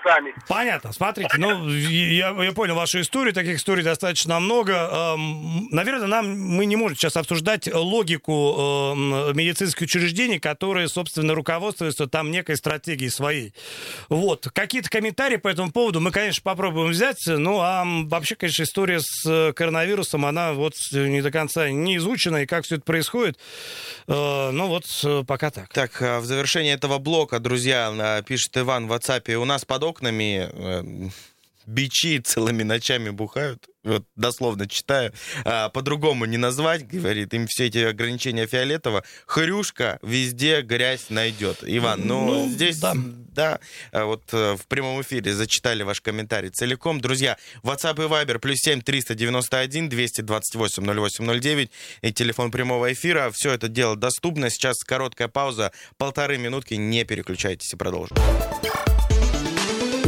сами. 0.09 0.35
Понятно. 0.49 0.93
Смотрите, 0.93 1.31
ну, 1.37 1.69
я, 1.69 2.31
я 2.31 2.53
понял 2.53 2.75
вашу 2.75 3.01
историю, 3.01 3.35
таких 3.35 3.57
историй 3.57 3.85
достаточно 3.85 4.41
много. 4.41 4.73
Эм, 4.73 5.69
Наверное, 5.71 6.07
нам 6.07 6.39
мы 6.39 6.67
не 6.67 6.77
можем 6.77 6.97
сейчас 6.97 7.17
обсуждать 7.17 7.73
логику 7.73 8.93
эм, 8.93 9.37
медицинских 9.37 9.83
учреждений, 9.83 10.39
которые, 10.39 10.89
собственно, 10.89 11.35
руководствуются 11.35 12.07
там 12.07 12.31
некой 12.31 12.57
стратегией 12.57 13.11
своей. 13.11 13.53
Вот. 14.09 14.49
Какие-то 14.53 14.89
комментарии 14.89 15.37
по 15.37 15.49
этому 15.49 15.71
поводу 15.71 16.01
мы, 16.01 16.11
конечно, 16.11 16.43
попробуем 16.43 16.91
взять. 16.91 17.23
Ну, 17.27 17.61
а 17.61 17.85
вообще, 17.85 18.35
конечно, 18.35 18.63
история 18.63 19.01
с 19.01 19.25
э, 19.27 19.53
коронавирусом, 19.53 20.25
она 20.25 20.53
вот 20.53 20.75
не 20.93 21.21
до 21.21 21.31
конца 21.31 21.69
не 21.71 21.97
изучена, 21.97 22.39
и 22.43 22.47
как 22.47 22.65
все 22.65 22.77
это 22.77 22.85
происходит. 22.85 23.39
Э, 24.07 24.51
Ну, 24.53 24.67
вот 24.69 24.85
э, 25.05 25.23
пока 25.27 25.51
так. 25.51 25.69
Так, 25.73 26.01
в 26.01 26.25
завершении 26.25 26.73
этого 26.73 26.99
блока, 26.99 27.39
друзья, 27.41 28.23
пишет 28.27 28.57
Иван 28.57 28.87
в 28.89 28.93
WhatsApp, 28.93 29.35
у 29.35 29.45
нас 29.45 29.65
под 29.65 29.83
окнами 29.83 29.98
э, 30.07 31.11
бичи 31.69 32.19
целыми 32.19 32.63
ночами 32.63 33.11
бухают. 33.11 33.69
Вот 33.85 34.05
дословно 34.17 34.67
читаю. 34.67 35.13
А, 35.45 35.69
по-другому 35.69 36.25
не 36.25 36.37
назвать, 36.37 36.87
говорит, 36.87 37.33
им 37.33 37.47
все 37.47 37.67
эти 37.67 37.79
ограничения 37.79 38.47
фиолетово. 38.47 39.05
Хрюшка 39.27 39.99
везде 40.03 40.63
грязь 40.63 41.11
найдет. 41.11 41.59
Иван, 41.63 42.03
ну, 42.05 42.27
Ну, 42.27 42.49
здесь, 42.49 42.79
да. 42.79 42.95
да, 42.97 43.61
а 43.93 44.05
вот 44.05 44.25
э, 44.33 44.57
в 44.57 44.67
прямом 44.67 45.01
эфире 45.03 45.33
зачитали 45.33 45.85
ваш 45.85 46.01
комментарий 46.01 46.51
целиком. 46.51 47.01
Друзья, 47.01 47.37
WhatsApp 47.63 48.05
и 48.05 48.09
Viber 48.09 48.39
плюс 48.39 48.59
7 48.59 48.81
391 48.83 49.89
228 49.89 50.85
0809 50.85 51.71
и 52.03 52.13
телефон 52.13 52.51
прямого 52.51 52.93
эфира. 52.93 53.31
Все 53.33 53.53
это 53.53 53.69
дело 53.69 53.97
доступно. 53.97 54.51
Сейчас 54.51 54.79
короткая 54.85 55.29
пауза, 55.29 55.73
полторы 55.99 56.37
минутки. 56.39 56.75
Не 56.75 57.05
переключайтесь 57.05 57.73
и 57.73 57.77
продолжим. 57.77 58.17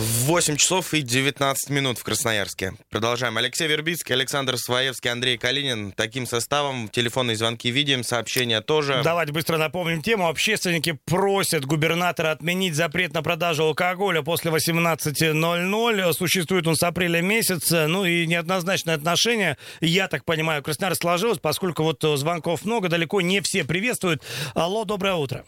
8 0.00 0.56
часов 0.56 0.94
и 0.94 1.02
19 1.02 1.68
минут 1.68 1.98
в 1.98 2.04
Красноярске. 2.04 2.72
Продолжаем. 2.88 3.36
Алексей 3.36 3.68
Вербицкий, 3.68 4.14
Александр 4.14 4.56
Своевский, 4.56 5.10
Андрей 5.10 5.36
Калинин. 5.36 5.92
Таким 5.92 6.26
составом 6.26 6.88
телефонные 6.88 7.36
звонки 7.36 7.70
видим, 7.70 8.02
сообщения 8.02 8.62
тоже. 8.62 9.02
Давайте 9.04 9.34
быстро 9.34 9.58
напомним 9.58 10.00
тему. 10.00 10.28
Общественники 10.28 10.98
просят 11.04 11.66
губернатора 11.66 12.30
отменить 12.30 12.76
запрет 12.76 13.12
на 13.12 13.22
продажу 13.22 13.64
алкоголя 13.64 14.22
после 14.22 14.50
18.00. 14.50 16.12
Существует 16.14 16.66
он 16.66 16.76
с 16.76 16.82
апреля 16.82 17.20
месяца. 17.20 17.86
Ну 17.86 18.06
и 18.06 18.26
неоднозначное 18.26 18.94
отношение, 18.94 19.58
я 19.82 20.08
так 20.08 20.24
понимаю, 20.24 20.62
Краснодар 20.62 20.96
сложилось, 20.96 21.40
поскольку 21.40 21.82
вот 21.82 22.02
звонков 22.02 22.64
много, 22.64 22.88
далеко 22.88 23.20
не 23.20 23.42
все 23.42 23.64
приветствуют. 23.64 24.22
Алло, 24.54 24.86
доброе 24.86 25.16
утро. 25.16 25.44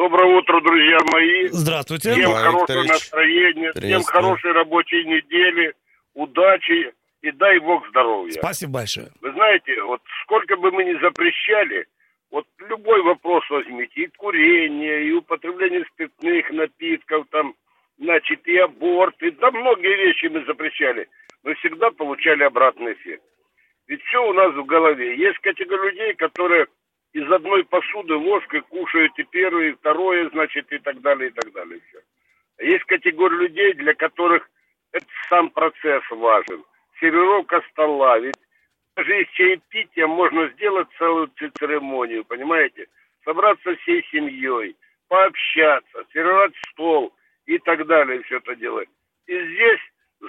Доброе 0.00 0.34
утро, 0.38 0.62
друзья 0.62 0.96
мои. 1.12 1.48
Здравствуйте. 1.48 2.12
Всем 2.12 2.20
Николай 2.20 2.42
хорошего 2.44 2.60
Викторович, 2.60 2.88
настроения, 2.88 3.72
всем 3.72 4.02
хорошей 4.04 4.52
рабочей 4.52 5.04
недели, 5.04 5.74
удачи 6.14 6.94
и 7.20 7.30
дай 7.32 7.58
бог 7.58 7.86
здоровья. 7.90 8.32
Спасибо 8.32 8.72
большое. 8.72 9.08
Вы 9.20 9.30
знаете, 9.32 9.82
вот 9.82 10.00
сколько 10.22 10.56
бы 10.56 10.70
мы 10.70 10.84
ни 10.84 10.98
запрещали, 11.02 11.84
вот 12.30 12.46
любой 12.66 13.02
вопрос 13.02 13.44
возьмите, 13.50 14.04
и 14.04 14.06
курение, 14.16 15.04
и 15.04 15.12
употребление 15.12 15.84
спиртных 15.92 16.50
напитков, 16.50 17.26
там, 17.30 17.52
значит, 17.98 18.40
и 18.48 18.56
аборт, 18.56 19.16
и 19.20 19.30
да 19.32 19.50
многие 19.50 19.96
вещи 19.96 20.28
мы 20.32 20.42
запрещали, 20.46 21.10
мы 21.44 21.54
всегда 21.56 21.90
получали 21.90 22.42
обратный 22.42 22.94
эффект. 22.94 23.22
Ведь 23.86 24.02
все 24.04 24.26
у 24.26 24.32
нас 24.32 24.54
в 24.54 24.64
голове. 24.64 25.18
Есть 25.18 25.40
категория 25.40 25.90
людей, 25.90 26.14
которые 26.14 26.68
из 27.12 27.30
одной 27.30 27.64
посуды 27.64 28.14
ложкой 28.14 28.62
кушают 28.62 29.18
и 29.18 29.24
первое, 29.24 29.74
второе, 29.74 30.28
значит, 30.30 30.70
и 30.72 30.78
так 30.78 31.00
далее, 31.00 31.30
и 31.30 31.32
так 31.32 31.52
далее. 31.52 31.80
Все. 31.88 32.00
Есть 32.64 32.84
категория 32.84 33.36
людей, 33.36 33.72
для 33.74 33.94
которых 33.94 34.48
это 34.92 35.06
сам 35.28 35.50
процесс 35.50 36.02
важен. 36.10 36.64
Сервировка 37.00 37.62
стола. 37.70 38.18
Ведь 38.18 38.36
даже 38.96 39.22
из 39.22 39.28
чаепития 39.30 40.06
можно 40.06 40.48
сделать 40.50 40.88
целую 40.98 41.30
церемонию, 41.58 42.24
понимаете? 42.24 42.86
Собраться 43.24 43.74
всей 43.76 44.04
семьей, 44.10 44.76
пообщаться, 45.08 46.04
сервировать 46.12 46.54
стол 46.70 47.12
и 47.46 47.58
так 47.58 47.86
далее, 47.86 48.22
все 48.22 48.36
это 48.36 48.54
делать. 48.56 48.88
И 49.26 49.32
здесь 49.32 49.80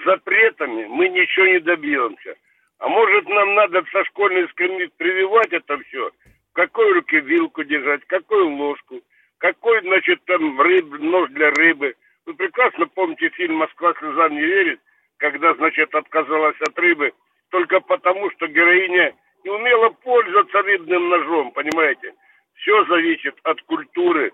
запретами 0.04 0.86
мы 0.86 1.08
ничего 1.08 1.46
не 1.46 1.60
добьемся. 1.60 2.34
А 2.78 2.88
может 2.88 3.28
нам 3.28 3.54
надо 3.54 3.84
со 3.92 4.04
школьной 4.06 4.48
скамьи 4.48 4.90
прививать 4.96 5.52
это 5.52 5.78
все? 5.78 6.10
Какой 6.52 6.92
руке 6.92 7.20
вилку 7.20 7.64
держать, 7.64 8.04
какую 8.06 8.50
ложку, 8.50 9.00
какой, 9.38 9.80
значит, 9.80 10.24
там 10.26 10.60
рыб, 10.60 10.86
нож 10.98 11.30
для 11.30 11.50
рыбы. 11.50 11.94
Вы 12.26 12.34
прекрасно 12.34 12.86
помните 12.86 13.30
фильм 13.30 13.56
«Москва 13.56 13.94
слезам 13.98 14.34
не 14.34 14.42
верит», 14.42 14.80
когда, 15.16 15.54
значит, 15.54 15.94
отказалась 15.94 16.60
от 16.60 16.78
рыбы 16.78 17.12
только 17.50 17.80
потому, 17.80 18.30
что 18.32 18.46
героиня 18.46 19.14
не 19.44 19.50
умела 19.50 19.90
пользоваться 19.90 20.62
рыбным 20.62 21.08
ножом, 21.08 21.52
понимаете? 21.52 22.14
Все 22.54 22.84
зависит 22.84 23.34
от 23.44 23.60
культуры. 23.62 24.32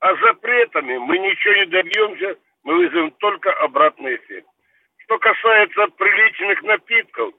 А 0.00 0.14
запретами 0.16 0.96
мы 0.98 1.18
ничего 1.18 1.54
не 1.54 1.66
добьемся, 1.66 2.36
мы 2.64 2.76
вызовем 2.76 3.10
только 3.12 3.52
обратный 3.52 4.16
эффект. 4.16 4.46
Что 4.98 5.18
касается 5.18 5.86
приличных 5.96 6.62
напитков, 6.62 7.34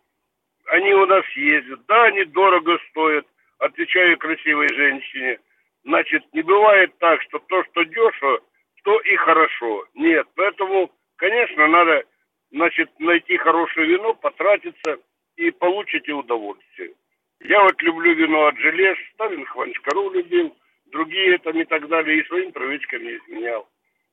они 0.65 0.93
у 0.93 1.05
нас 1.05 1.25
ездят. 1.35 1.85
Да, 1.87 2.03
они 2.05 2.25
дорого 2.25 2.77
стоят, 2.89 3.25
отвечаю 3.59 4.17
красивой 4.17 4.67
женщине. 4.73 5.39
Значит, 5.83 6.23
не 6.33 6.41
бывает 6.41 6.97
так, 6.99 7.21
что 7.23 7.39
то, 7.39 7.63
что 7.65 7.83
дешево, 7.83 8.41
то 8.83 8.99
и 9.01 9.15
хорошо. 9.17 9.85
Нет, 9.93 10.27
поэтому, 10.35 10.91
конечно, 11.17 11.67
надо, 11.67 12.03
значит, 12.51 12.89
найти 12.99 13.37
хорошее 13.37 13.87
вино, 13.87 14.13
потратиться 14.15 14.97
и 15.35 15.51
получите 15.51 16.11
удовольствие. 16.13 16.93
Я 17.41 17.63
вот 17.63 17.81
люблю 17.81 18.13
вино 18.13 18.47
от 18.47 18.57
желез, 18.57 18.97
Сталин 19.13 19.45
Хванчкару 19.45 20.11
любил, 20.11 20.55
другие 20.87 21.37
там 21.39 21.59
и 21.59 21.65
так 21.65 21.87
далее, 21.87 22.19
и 22.19 22.27
своим 22.27 22.51
привычкам 22.51 23.03
не 23.03 23.15
изменял. 23.15 23.67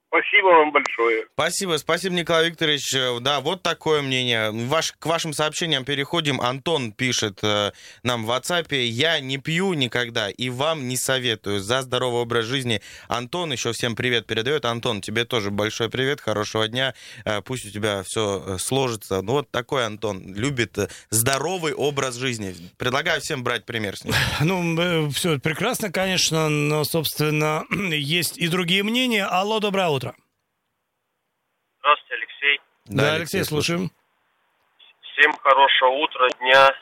Спасибо 0.09 0.47
вам 0.47 0.73
большое. 0.73 1.27
Спасибо, 1.35 1.77
спасибо, 1.79 2.15
Николай 2.15 2.49
Викторович. 2.49 2.95
Э, 2.95 3.19
да, 3.21 3.41
вот 3.41 3.63
такое 3.63 4.03
мнение. 4.03 4.51
Ваш, 4.53 4.93
к 4.93 5.05
вашим 5.05 5.33
сообщениям 5.33 5.85
переходим. 5.85 6.41
Антон 6.41 6.93
пишет 6.93 7.41
э, 7.43 7.73
нам 8.05 8.25
в 8.25 8.31
WhatsApp. 8.31 8.75
Я 8.75 9.19
не 9.19 9.39
пью 9.39 9.75
никогда 9.75 10.31
и 10.31 10.49
вам 10.49 10.87
не 10.87 10.97
советую. 10.97 11.61
За 11.61 11.83
здоровый 11.83 12.23
образ 12.23 12.45
жизни. 12.45 12.81
Антон 13.09 13.53
еще 13.53 13.73
всем 13.73 13.97
привет 13.97 14.27
передает. 14.27 14.65
Антон, 14.65 15.01
тебе 15.01 15.25
тоже 15.25 15.51
большой 15.51 15.91
привет, 15.91 16.21
хорошего 16.21 16.69
дня. 16.69 16.95
Э, 17.25 17.43
пусть 17.43 17.67
у 17.67 17.71
тебя 17.71 18.03
все 18.05 18.43
э, 18.47 18.59
сложится. 18.59 19.23
Ну, 19.23 19.33
вот 19.33 19.51
такой 19.51 19.85
Антон. 19.85 20.35
Любит 20.35 20.79
э, 20.79 20.89
здоровый 21.11 21.75
образ 21.75 22.15
жизни. 22.15 22.55
Предлагаю 22.79 23.21
всем 23.21 23.43
брать 23.43 23.65
пример 23.65 23.97
с 23.97 24.05
ним. 24.05 24.15
Ну, 24.41 24.81
э, 24.81 25.11
все 25.11 25.39
прекрасно, 25.41 25.91
конечно, 25.91 26.49
но, 26.49 26.85
собственно, 26.85 27.65
есть 27.91 28.39
и 28.39 28.47
другие 28.49 28.85
мнения. 28.85 29.25
Алло, 29.25 29.59
доброе 29.59 29.89
утро. 29.89 30.06
Алексей. 32.89 32.97
Да, 32.97 33.15
Алексей, 33.15 33.45
слушаем. 33.45 33.91
Всем 35.03 35.33
хорошего 35.39 35.91
утра, 35.91 36.29
дня. 36.39 36.75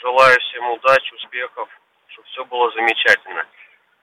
Желаю 0.00 0.40
всем 0.40 0.70
удачи, 0.70 1.14
успехов, 1.14 1.68
чтобы 2.08 2.28
все 2.28 2.44
было 2.46 2.70
замечательно. 2.72 3.44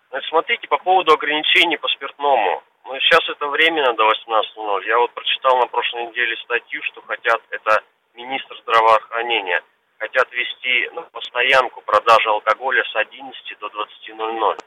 Значит, 0.10 0.30
смотрите, 0.30 0.68
по 0.68 0.78
поводу 0.78 1.14
ограничений 1.14 1.78
по 1.78 1.88
спиртному. 1.88 2.64
Ну, 2.86 3.00
сейчас 3.00 3.28
это 3.30 3.48
временно 3.48 3.94
до 3.94 4.04
18.00. 4.12 4.86
Я 4.86 5.00
вот 5.00 5.12
прочитал 5.14 5.58
на 5.58 5.68
прошлой 5.68 6.08
неделе 6.08 6.36
статью, 6.44 6.84
что 6.84 7.02
хотят, 7.02 7.42
это 7.50 7.84
министр 8.14 8.56
здравоохранения, 8.62 9.62
хотят 9.98 10.32
вести 10.32 10.90
на 10.94 11.02
постоянку 11.02 11.82
продажи 11.82 12.30
алкоголя 12.30 12.84
с 12.84 12.96
11 12.96 13.60
до 13.60 13.68
20.00. 13.68 14.60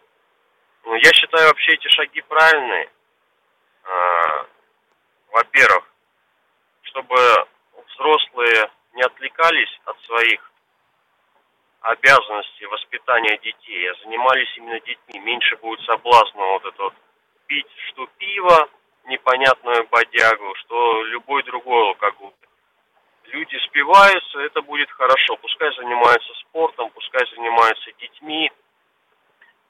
Ну, 0.85 0.95
я 0.95 1.13
считаю 1.13 1.49
вообще 1.49 1.75
эти 1.75 1.87
шаги 1.89 2.21
правильные. 2.23 2.91
А, 3.85 4.47
во-первых, 5.31 5.88
чтобы 6.99 7.47
взрослые 7.95 8.71
не 8.95 9.03
отвлекались 9.03 9.81
от 9.85 10.01
своих 10.03 10.51
обязанностей 11.81 12.67
воспитания 12.67 13.39
детей, 13.39 13.91
а 13.91 13.95
занимались 14.03 14.57
именно 14.57 14.81
детьми. 14.81 15.21
Меньше 15.21 15.57
будет 15.59 15.81
соблазна 15.83 16.45
вот 16.45 16.65
это 16.65 16.83
вот 16.83 16.95
пить, 17.47 17.71
что 17.89 18.07
пиво, 18.19 18.69
непонятную 19.05 19.87
бодягу, 19.89 20.55
что 20.57 21.03
любой 21.05 21.43
другой 21.45 21.89
алкоголь. 21.89 22.33
Люди 23.25 23.57
спиваются, 23.67 24.41
это 24.41 24.61
будет 24.63 24.91
хорошо. 24.91 25.37
Пускай 25.37 25.73
занимаются 25.77 26.35
спортом, 26.41 26.91
пускай 26.91 27.25
занимаются 27.37 27.93
детьми, 28.01 28.51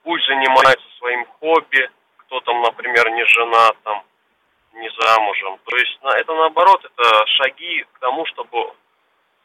пусть 0.02 0.26
занимается 0.26 0.86
своим 0.98 1.26
хобби, 1.26 1.90
кто 2.18 2.40
там, 2.40 2.62
например, 2.62 3.10
не 3.10 3.24
женат, 3.26 3.76
там, 3.82 4.02
не 4.78 4.90
замужем. 4.98 5.58
То 5.64 5.76
есть 5.76 5.98
это 6.02 6.34
наоборот, 6.34 6.84
это 6.84 7.26
шаги 7.26 7.84
к 7.92 7.98
тому, 7.98 8.24
чтобы 8.26 8.72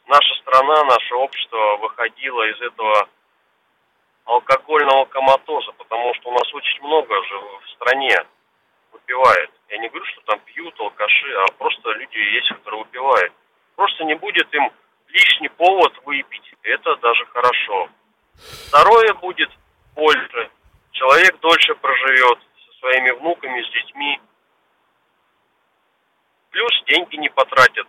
наша 0.08 0.36
страна, 0.41 0.84
наше 0.86 1.15
общество 1.15 1.78
выходило 1.78 2.43
из 2.50 2.62
этого 2.62 3.08
алкогольного 4.26 5.06
коматоза, 5.06 5.72
потому 5.74 6.13
что 6.15 6.30
у 6.30 6.34
нас 6.34 6.54
очень 6.54 6.82
много 6.84 7.24
же 7.24 7.39
в 7.39 7.69
стране 7.76 8.15
выпивает. 8.91 9.52
Я 9.69 9.78
не 9.80 9.89
говорю, 9.89 10.06
что 10.06 10.22
там 10.22 10.39
пьют 10.46 10.80
алкаши, 10.80 11.34
а 11.34 11.46
просто 11.58 11.91
люди 11.91 12.17
есть, 12.17 12.50
которые 12.50 12.84
выпивают. 12.84 13.34
Просто 13.76 14.04
не 14.06 14.15
будет 14.15 14.54
им 14.54 14.72
лишний 15.08 15.50
повод 15.50 15.93
выпить. 16.06 16.54
Это 16.62 16.96
даже 16.98 17.26
хорошо. 17.26 17.89
Второе 18.67 19.13
будет 19.15 19.50
больше. 19.96 20.50
Человек 20.91 21.39
дольше 21.39 21.76
проживет 21.76 22.39
со 22.65 22.80
своими 22.80 23.12
внуками, 23.12 23.62
с 23.62 23.72
детьми. 23.72 24.19
Плюс 26.53 26.71
деньги 26.87 27.15
не 27.17 27.29
потратят 27.29 27.87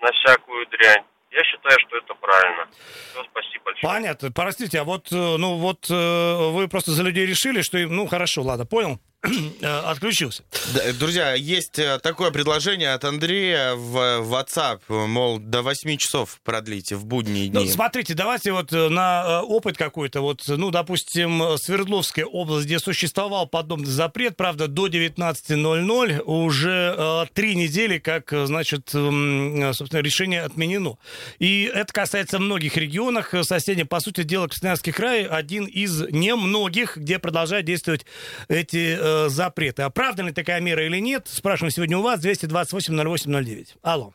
на 0.00 0.10
всякую 0.12 0.66
дрянь. 0.68 1.04
Я 1.30 1.44
считаю, 1.44 1.78
что 1.86 1.98
это 1.98 2.14
правильно. 2.14 2.66
Все, 3.12 3.22
спасибо 3.30 3.64
большое. 3.66 3.92
Понятно. 3.92 4.32
Простите, 4.32 4.80
а 4.80 4.84
вот, 4.84 5.12
э, 5.12 5.36
ну 5.36 5.56
вот 5.56 5.86
э, 5.90 6.50
вы 6.52 6.68
просто 6.68 6.92
за 6.92 7.02
людей 7.02 7.26
решили, 7.26 7.60
что 7.60 7.76
им, 7.76 7.94
ну 7.94 8.06
хорошо, 8.06 8.42
ладно, 8.42 8.64
понял, 8.64 8.98
отключился. 9.62 10.44
Да, 10.74 10.92
Друзья, 10.92 11.34
есть 11.34 11.78
э, 11.78 11.98
такое 12.00 12.30
предложение 12.30 12.92
от 12.94 13.04
Андрея 13.04 13.74
в 13.74 13.96
WhatsApp, 14.32 14.80
мол, 14.88 15.38
до 15.40 15.62
8 15.62 15.96
часов 15.96 16.38
продлите 16.44 16.94
в 16.94 17.04
будние 17.04 17.50
Ну, 17.52 17.62
дни. 17.62 17.70
смотрите, 17.70 18.14
давайте 18.14 18.52
вот 18.52 18.72
э, 18.72 18.88
на 18.88 19.24
э, 19.26 19.44
опыт 19.44 19.76
какой-то. 19.76 20.20
Вот, 20.20 20.44
ну, 20.46 20.70
допустим, 20.70 21.42
э, 21.42 21.58
Свердловская 21.58 22.26
область, 22.26 22.66
где 22.66 22.78
существовал 22.78 23.48
подобный 23.48 23.86
запрет, 23.86 24.36
правда, 24.36 24.68
до 24.68 24.86
19.00 24.86 26.20
уже 26.22 26.94
э, 26.96 27.24
три 27.34 27.56
недели, 27.56 27.98
как, 27.98 28.32
э, 28.32 28.46
значит, 28.46 28.94
м, 28.94 29.60
э, 29.70 29.72
собственно, 29.72 30.00
решение 30.00 30.42
отменено. 30.42 30.96
И 31.40 31.64
это 31.74 31.92
касается 31.92 32.38
многих 32.38 32.76
регионов 32.76 33.34
э, 33.34 33.42
соседних. 33.42 33.88
По 33.88 33.98
сути 34.00 34.22
дела, 34.22 34.46
Красноярский 34.46 34.92
край 34.92 35.24
один 35.24 35.64
из 35.66 36.02
немногих, 36.02 36.96
где 36.96 37.18
продолжают 37.18 37.66
действовать 37.66 38.06
эти 38.48 39.07
э, 39.08 39.28
запреты. 39.28 39.82
Оправдана 39.82 40.28
ли 40.28 40.32
такая 40.32 40.60
мера 40.60 40.84
или 40.84 40.98
нет? 40.98 41.26
Спрашиваем 41.26 41.70
сегодня 41.70 41.98
у 41.98 42.02
вас 42.02 42.24
228-08-09. 42.24 43.76
Алло. 43.82 44.12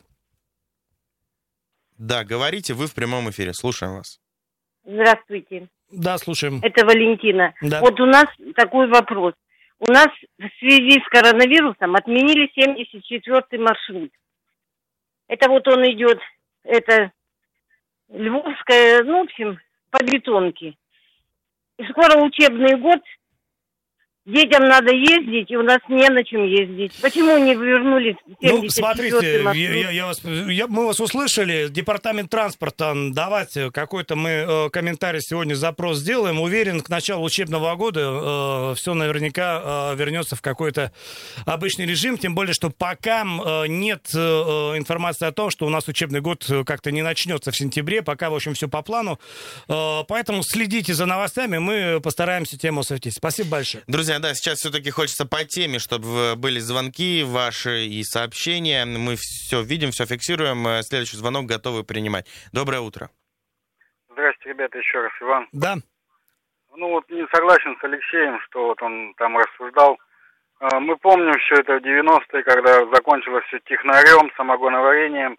Да, 1.98 2.24
говорите, 2.24 2.74
вы 2.74 2.86
в 2.86 2.94
прямом 2.94 3.30
эфире, 3.30 3.52
слушаем 3.52 3.94
вас. 3.96 4.20
Здравствуйте. 4.84 5.68
Да, 5.90 6.18
слушаем. 6.18 6.60
Это 6.62 6.84
Валентина. 6.84 7.54
Да. 7.62 7.80
Вот 7.80 8.00
у 8.00 8.06
нас 8.06 8.26
такой 8.56 8.88
вопрос. 8.88 9.34
У 9.78 9.90
нас 9.92 10.08
в 10.38 10.48
связи 10.58 11.00
с 11.00 11.08
коронавирусом 11.08 11.94
отменили 11.94 12.50
74-й 12.56 13.58
маршрут. 13.58 14.10
Это 15.28 15.48
вот 15.48 15.66
он 15.68 15.84
идет, 15.84 16.18
это 16.64 17.12
Львовская, 18.08 19.02
ну, 19.04 19.20
в 19.20 19.24
общем, 19.24 19.58
по 19.90 20.04
бетонке. 20.04 20.74
И 21.78 21.84
скоро 21.90 22.20
учебный 22.22 22.76
год, 22.76 23.00
Детям 24.26 24.64
надо 24.68 24.90
ездить, 24.90 25.50
и 25.50 25.56
у 25.56 25.62
нас 25.62 25.80
не 25.88 26.08
на 26.08 26.24
чем 26.24 26.44
ездить. 26.46 26.92
Почему 27.02 27.36
не 27.36 27.54
вернулись 27.54 28.16
в 28.24 28.30
Ну, 28.40 28.62
74-й 28.64 28.70
смотрите, 28.70 29.42
маршрут? 29.42 29.54
я, 29.76 29.90
я 29.90 30.06
вас, 30.06 30.22
я- 30.24 30.66
мы 30.66 30.86
вас 30.86 30.98
услышали. 30.98 31.68
Департамент 31.68 32.30
транспорта, 32.30 32.94
давайте 33.10 33.70
какой-то 33.70 34.16
мы 34.16 34.30
э, 34.30 34.70
комментарий 34.70 35.20
сегодня, 35.20 35.54
запрос 35.54 35.98
сделаем. 35.98 36.40
Уверен, 36.40 36.80
к 36.80 36.88
началу 36.88 37.22
учебного 37.22 37.74
года 37.76 38.72
все 38.76 38.94
наверняка 38.94 39.92
э, 39.92 39.96
вернется 39.96 40.36
в 40.36 40.40
какой-то 40.40 40.90
обычный 41.44 41.84
режим. 41.84 42.16
Тем 42.16 42.34
более, 42.34 42.54
что 42.54 42.70
пока 42.70 43.24
э, 43.24 43.66
нет 43.68 44.08
э, 44.14 44.18
э, 44.18 44.78
информации 44.78 45.26
о 45.26 45.32
том, 45.32 45.50
что 45.50 45.66
у 45.66 45.68
нас 45.68 45.86
учебный 45.86 46.22
год 46.22 46.46
э, 46.48 46.64
как-то 46.64 46.90
не 46.92 47.02
начнется 47.02 47.50
в 47.52 47.56
сентябре. 47.58 48.00
Пока, 48.00 48.30
в 48.30 48.34
общем, 48.34 48.54
все 48.54 48.68
по 48.68 48.80
плану. 48.80 49.20
Э, 49.68 50.00
поэтому 50.08 50.42
следите 50.42 50.94
за 50.94 51.04
новостями. 51.04 51.58
Мы 51.58 52.00
постараемся 52.02 52.58
тему 52.58 52.80
осветить. 52.80 53.12
Спасибо 53.12 53.50
большое. 53.50 53.84
Друзья, 53.86 54.13
да, 54.18 54.34
сейчас 54.34 54.58
все-таки 54.58 54.90
хочется 54.90 55.26
по 55.26 55.44
теме, 55.44 55.78
чтобы 55.78 56.34
были 56.36 56.58
звонки 56.58 57.22
ваши 57.24 57.86
и 57.86 58.02
сообщения. 58.02 58.84
Мы 58.84 59.16
все 59.16 59.62
видим, 59.62 59.90
все 59.90 60.06
фиксируем. 60.06 60.66
Э, 60.66 60.82
Следующий 60.82 61.16
звонок 61.16 61.46
готовы 61.46 61.84
принимать. 61.84 62.26
Доброе 62.52 62.80
утро. 62.80 63.10
Здрасте, 64.10 64.48
ребята, 64.50 64.78
еще 64.78 65.00
раз, 65.00 65.12
Иван. 65.20 65.48
Да. 65.52 65.76
Ну 66.76 66.88
вот 66.90 67.08
не 67.10 67.26
согласен 67.32 67.76
с 67.80 67.84
Алексеем, 67.84 68.40
что 68.46 68.66
вот 68.66 68.82
он 68.82 69.14
там 69.16 69.36
рассуждал. 69.38 69.98
А, 70.60 70.80
Мы 70.80 70.96
помним 70.96 71.34
все 71.40 71.54
это 71.56 71.78
в 71.78 71.82
90-е, 71.82 72.42
когда 72.42 72.86
закончилось 72.94 73.44
все 73.48 73.60
технарем, 73.60 74.30
самогоноварением. 74.36 75.38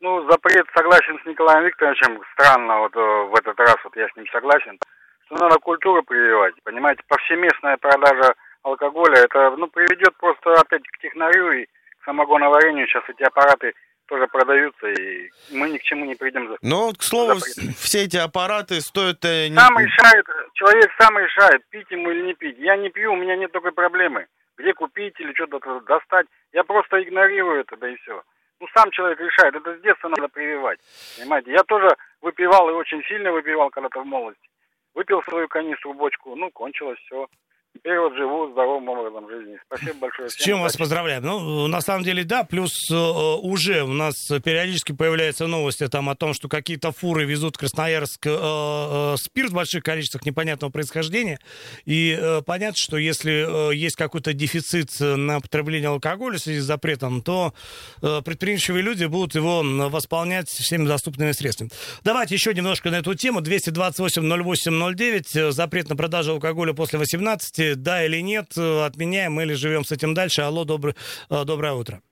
Ну, 0.00 0.28
запрет 0.30 0.66
согласен 0.74 1.18
с 1.22 1.26
Николаем 1.26 1.64
Викторовичем. 1.64 2.20
Странно, 2.32 2.78
вот 2.80 2.96
э, 2.96 2.98
в 2.98 3.34
этот 3.38 3.58
раз 3.60 3.76
вот 3.84 3.94
я 3.96 4.08
с 4.08 4.16
ним 4.16 4.26
согласен. 4.32 4.78
Что 5.26 5.36
надо 5.36 5.58
культуру 5.58 6.02
прививать, 6.02 6.54
понимаете? 6.64 7.02
Повсеместная 7.08 7.76
продажа 7.76 8.34
алкоголя, 8.62 9.18
это, 9.18 9.54
ну, 9.56 9.66
приведет 9.68 10.16
просто 10.18 10.54
опять 10.54 10.82
к 10.88 10.98
технарю 10.98 11.52
и 11.52 11.64
к 11.66 12.04
самогоноварению. 12.04 12.86
Сейчас 12.86 13.04
эти 13.08 13.22
аппараты 13.22 13.74
тоже 14.06 14.26
продаются, 14.26 14.88
и 14.88 15.30
мы 15.52 15.70
ни 15.70 15.78
к 15.78 15.82
чему 15.82 16.04
не 16.04 16.14
придем. 16.14 16.56
Ну, 16.62 16.92
к 16.92 17.02
слову, 17.02 17.34
Запрет. 17.38 17.76
все 17.76 18.04
эти 18.04 18.16
аппараты 18.18 18.80
стоят... 18.80 19.24
э, 19.24 19.48
не- 19.48 19.56
Сам 19.56 19.78
решает, 19.78 20.26
человек 20.54 20.90
сам 21.00 21.16
решает, 21.18 21.62
пить 21.70 21.90
ему 21.90 22.10
или 22.10 22.22
не 22.22 22.34
пить. 22.34 22.58
Я 22.58 22.76
не 22.76 22.90
пью, 22.90 23.12
у 23.12 23.16
меня 23.16 23.36
нет 23.36 23.52
такой 23.52 23.72
проблемы. 23.72 24.26
Где 24.58 24.74
купить 24.74 25.18
или 25.18 25.32
что-то 25.32 25.80
достать. 25.80 26.26
Я 26.52 26.62
просто 26.62 27.02
игнорирую 27.02 27.60
это, 27.62 27.76
да 27.78 27.88
и 27.88 27.96
все. 27.96 28.22
Ну, 28.60 28.68
сам 28.74 28.90
человек 28.90 29.18
решает. 29.18 29.54
Это 29.56 29.76
с 29.76 29.80
детства 29.80 30.08
надо 30.08 30.28
прививать. 30.28 30.78
Понимаете? 31.18 31.50
Я 31.52 31.62
тоже 31.64 31.88
выпивал 32.20 32.68
и 32.68 32.74
очень 32.74 33.02
сильно 33.04 33.32
выпивал 33.32 33.70
когда-то 33.70 34.02
в 34.02 34.06
молодости. 34.06 34.46
Выпил 34.94 35.22
свою 35.22 35.48
канистру, 35.48 35.94
бочку, 35.94 36.36
ну, 36.36 36.50
кончилось 36.50 36.98
все. 36.98 37.26
Теперь 37.74 37.98
вот 37.98 38.14
живу 38.14 38.50
здоровым 38.52 38.88
образом 38.90 39.28
жизни. 39.28 39.58
Спасибо 39.66 39.94
большое. 40.00 40.28
С 40.28 40.34
чем 40.34 40.60
вас 40.60 40.76
поздравляем? 40.76 41.22
Ну, 41.24 41.66
на 41.68 41.80
самом 41.80 42.04
деле, 42.04 42.22
да, 42.22 42.44
плюс 42.44 42.90
э, 42.90 42.94
уже 42.94 43.82
у 43.82 43.92
нас 43.92 44.14
периодически 44.44 44.92
появляются 44.92 45.46
новости 45.46 45.88
там 45.88 46.08
о 46.10 46.14
том, 46.14 46.34
что 46.34 46.48
какие-то 46.48 46.92
фуры 46.92 47.24
везут 47.24 47.56
в 47.56 47.58
Красноярск 47.58 48.26
э, 48.26 48.30
э, 48.30 49.14
спирт 49.18 49.50
в 49.50 49.54
больших 49.54 49.82
количествах 49.82 50.26
непонятного 50.26 50.70
происхождения. 50.70 51.38
И 51.86 52.16
э, 52.20 52.42
понятно, 52.44 52.76
что 52.76 52.98
если 52.98 53.70
э, 53.70 53.74
есть 53.74 53.96
какой-то 53.96 54.34
дефицит 54.34 54.90
на 55.00 55.40
потребление 55.40 55.88
алкоголя 55.88 56.36
в 56.38 56.42
связи 56.42 56.60
с 56.60 56.64
запретом, 56.64 57.22
то 57.22 57.54
э, 58.02 58.20
предприимчивые 58.24 58.82
люди 58.82 59.06
будут 59.06 59.34
его 59.34 59.62
восполнять 59.62 60.48
всеми 60.48 60.86
доступными 60.86 61.32
средствами. 61.32 61.70
Давайте 62.04 62.34
еще 62.34 62.52
немножко 62.52 62.90
на 62.90 62.96
эту 62.96 63.14
тему. 63.14 63.40
228-08-09. 63.40 65.24
э, 65.34 65.50
Запрет 65.52 65.88
на 65.88 65.96
продажу 65.96 66.32
алкоголя 66.32 66.74
после 66.74 66.98
18. 66.98 67.61
Да 67.76 68.04
или 68.04 68.20
нет? 68.20 68.56
э, 68.56 68.84
Отменяем 68.84 69.40
или 69.40 69.54
живем 69.54 69.84
с 69.84 69.92
этим 69.92 70.14
дальше? 70.14 70.42
Алло, 70.42 70.64
добрый, 70.64 70.94
э, 71.30 71.44
доброе 71.44 71.72
утро. 71.74 72.02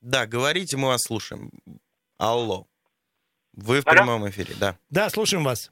Да, 0.00 0.26
говорите, 0.26 0.76
мы 0.76 0.88
вас 0.88 1.02
слушаем. 1.04 1.50
Алло. 2.18 2.66
Вы 3.54 3.80
в 3.82 3.86
Алло. 3.86 3.96
прямом 3.96 4.28
эфире, 4.30 4.54
да. 4.60 4.76
Да, 4.90 5.08
слушаем 5.10 5.44
вас. 5.44 5.70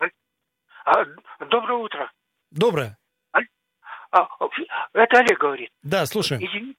А, 0.85 1.05
доброе 1.51 1.79
утро. 1.79 2.13
Доброе. 2.51 2.99
А, 4.11 4.21
это 4.95 5.19
Олег 5.19 5.39
говорит. 5.39 5.71
Да, 5.83 6.07
слушаем. 6.07 6.43
Извините, 6.45 6.79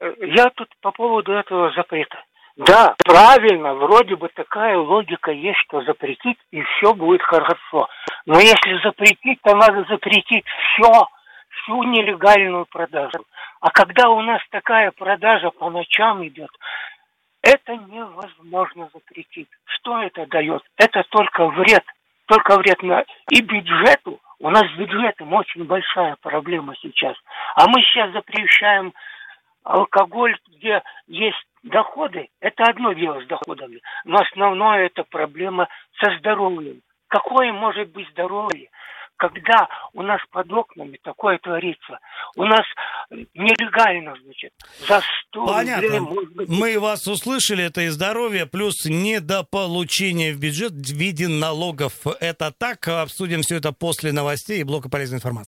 э, 0.00 0.12
я 0.34 0.50
тут 0.50 0.68
по 0.80 0.90
поводу 0.92 1.32
этого 1.32 1.72
запрета. 1.74 2.16
Да, 2.56 2.94
правильно, 3.04 3.74
вроде 3.74 4.16
бы 4.16 4.28
такая 4.28 4.76
логика 4.76 5.30
есть, 5.30 5.58
что 5.60 5.82
запретить, 5.82 6.38
и 6.50 6.62
все 6.62 6.92
будет 6.92 7.22
хорошо. 7.22 7.88
Но 8.26 8.38
если 8.38 8.82
запретить, 8.82 9.40
то 9.42 9.56
надо 9.56 9.84
запретить 9.88 10.44
все, 10.46 11.06
всю 11.48 11.82
нелегальную 11.84 12.66
продажу. 12.66 13.24
А 13.60 13.70
когда 13.70 14.10
у 14.10 14.20
нас 14.20 14.42
такая 14.50 14.90
продажа 14.90 15.50
по 15.50 15.70
ночам 15.70 16.26
идет, 16.26 16.50
это 17.42 17.76
невозможно 17.76 18.90
запретить. 18.92 19.48
Что 19.64 20.02
это 20.02 20.26
дает? 20.26 20.62
Это 20.76 21.04
только 21.08 21.46
вред. 21.48 21.84
Только 22.26 22.58
вред 22.58 22.82
на 22.82 23.04
и 23.30 23.40
бюджету. 23.40 24.20
У 24.38 24.50
нас 24.50 24.62
с 24.62 24.76
бюджетом 24.76 25.32
очень 25.32 25.64
большая 25.64 26.16
проблема 26.20 26.74
сейчас. 26.80 27.16
А 27.56 27.66
мы 27.68 27.80
сейчас 27.82 28.12
запрещаем 28.12 28.92
алкоголь, 29.64 30.36
где 30.48 30.82
есть 31.06 31.44
доходы. 31.62 32.28
Это 32.40 32.64
одно 32.64 32.92
дело 32.92 33.22
с 33.22 33.26
доходами. 33.26 33.80
Но 34.04 34.18
основное 34.18 34.86
это 34.86 35.04
проблема 35.04 35.68
со 36.00 36.16
здоровьем. 36.18 36.80
Какое 37.08 37.52
может 37.52 37.90
быть 37.90 38.08
здоровье, 38.10 38.70
когда 39.16 39.68
у 39.92 40.02
нас 40.02 40.20
под 40.30 40.50
окнами 40.50 40.98
такое 41.02 41.38
творится? 41.38 41.98
У 42.36 42.44
нас 42.44 42.62
нелегально, 43.34 44.14
значит, 44.22 44.52
за 44.88 45.02
100 45.28 45.46
Понятно. 45.46 45.82
рублей, 45.82 46.00
может 46.00 46.32
быть, 46.34 46.48
Мы 46.48 46.80
вас 46.80 47.06
услышали, 47.06 47.64
это 47.64 47.82
и 47.82 47.88
здоровье, 47.88 48.46
плюс 48.46 48.86
недополучение 48.86 50.32
в 50.32 50.40
бюджет 50.40 50.72
в 50.72 50.96
виде 50.96 51.28
налогов. 51.28 51.92
Это 52.20 52.50
так. 52.50 52.88
Обсудим 52.88 53.42
все 53.42 53.56
это 53.56 53.72
после 53.72 54.12
новостей 54.12 54.60
и 54.60 54.64
блока 54.64 54.88
полезной 54.88 55.18
информации. 55.18 55.51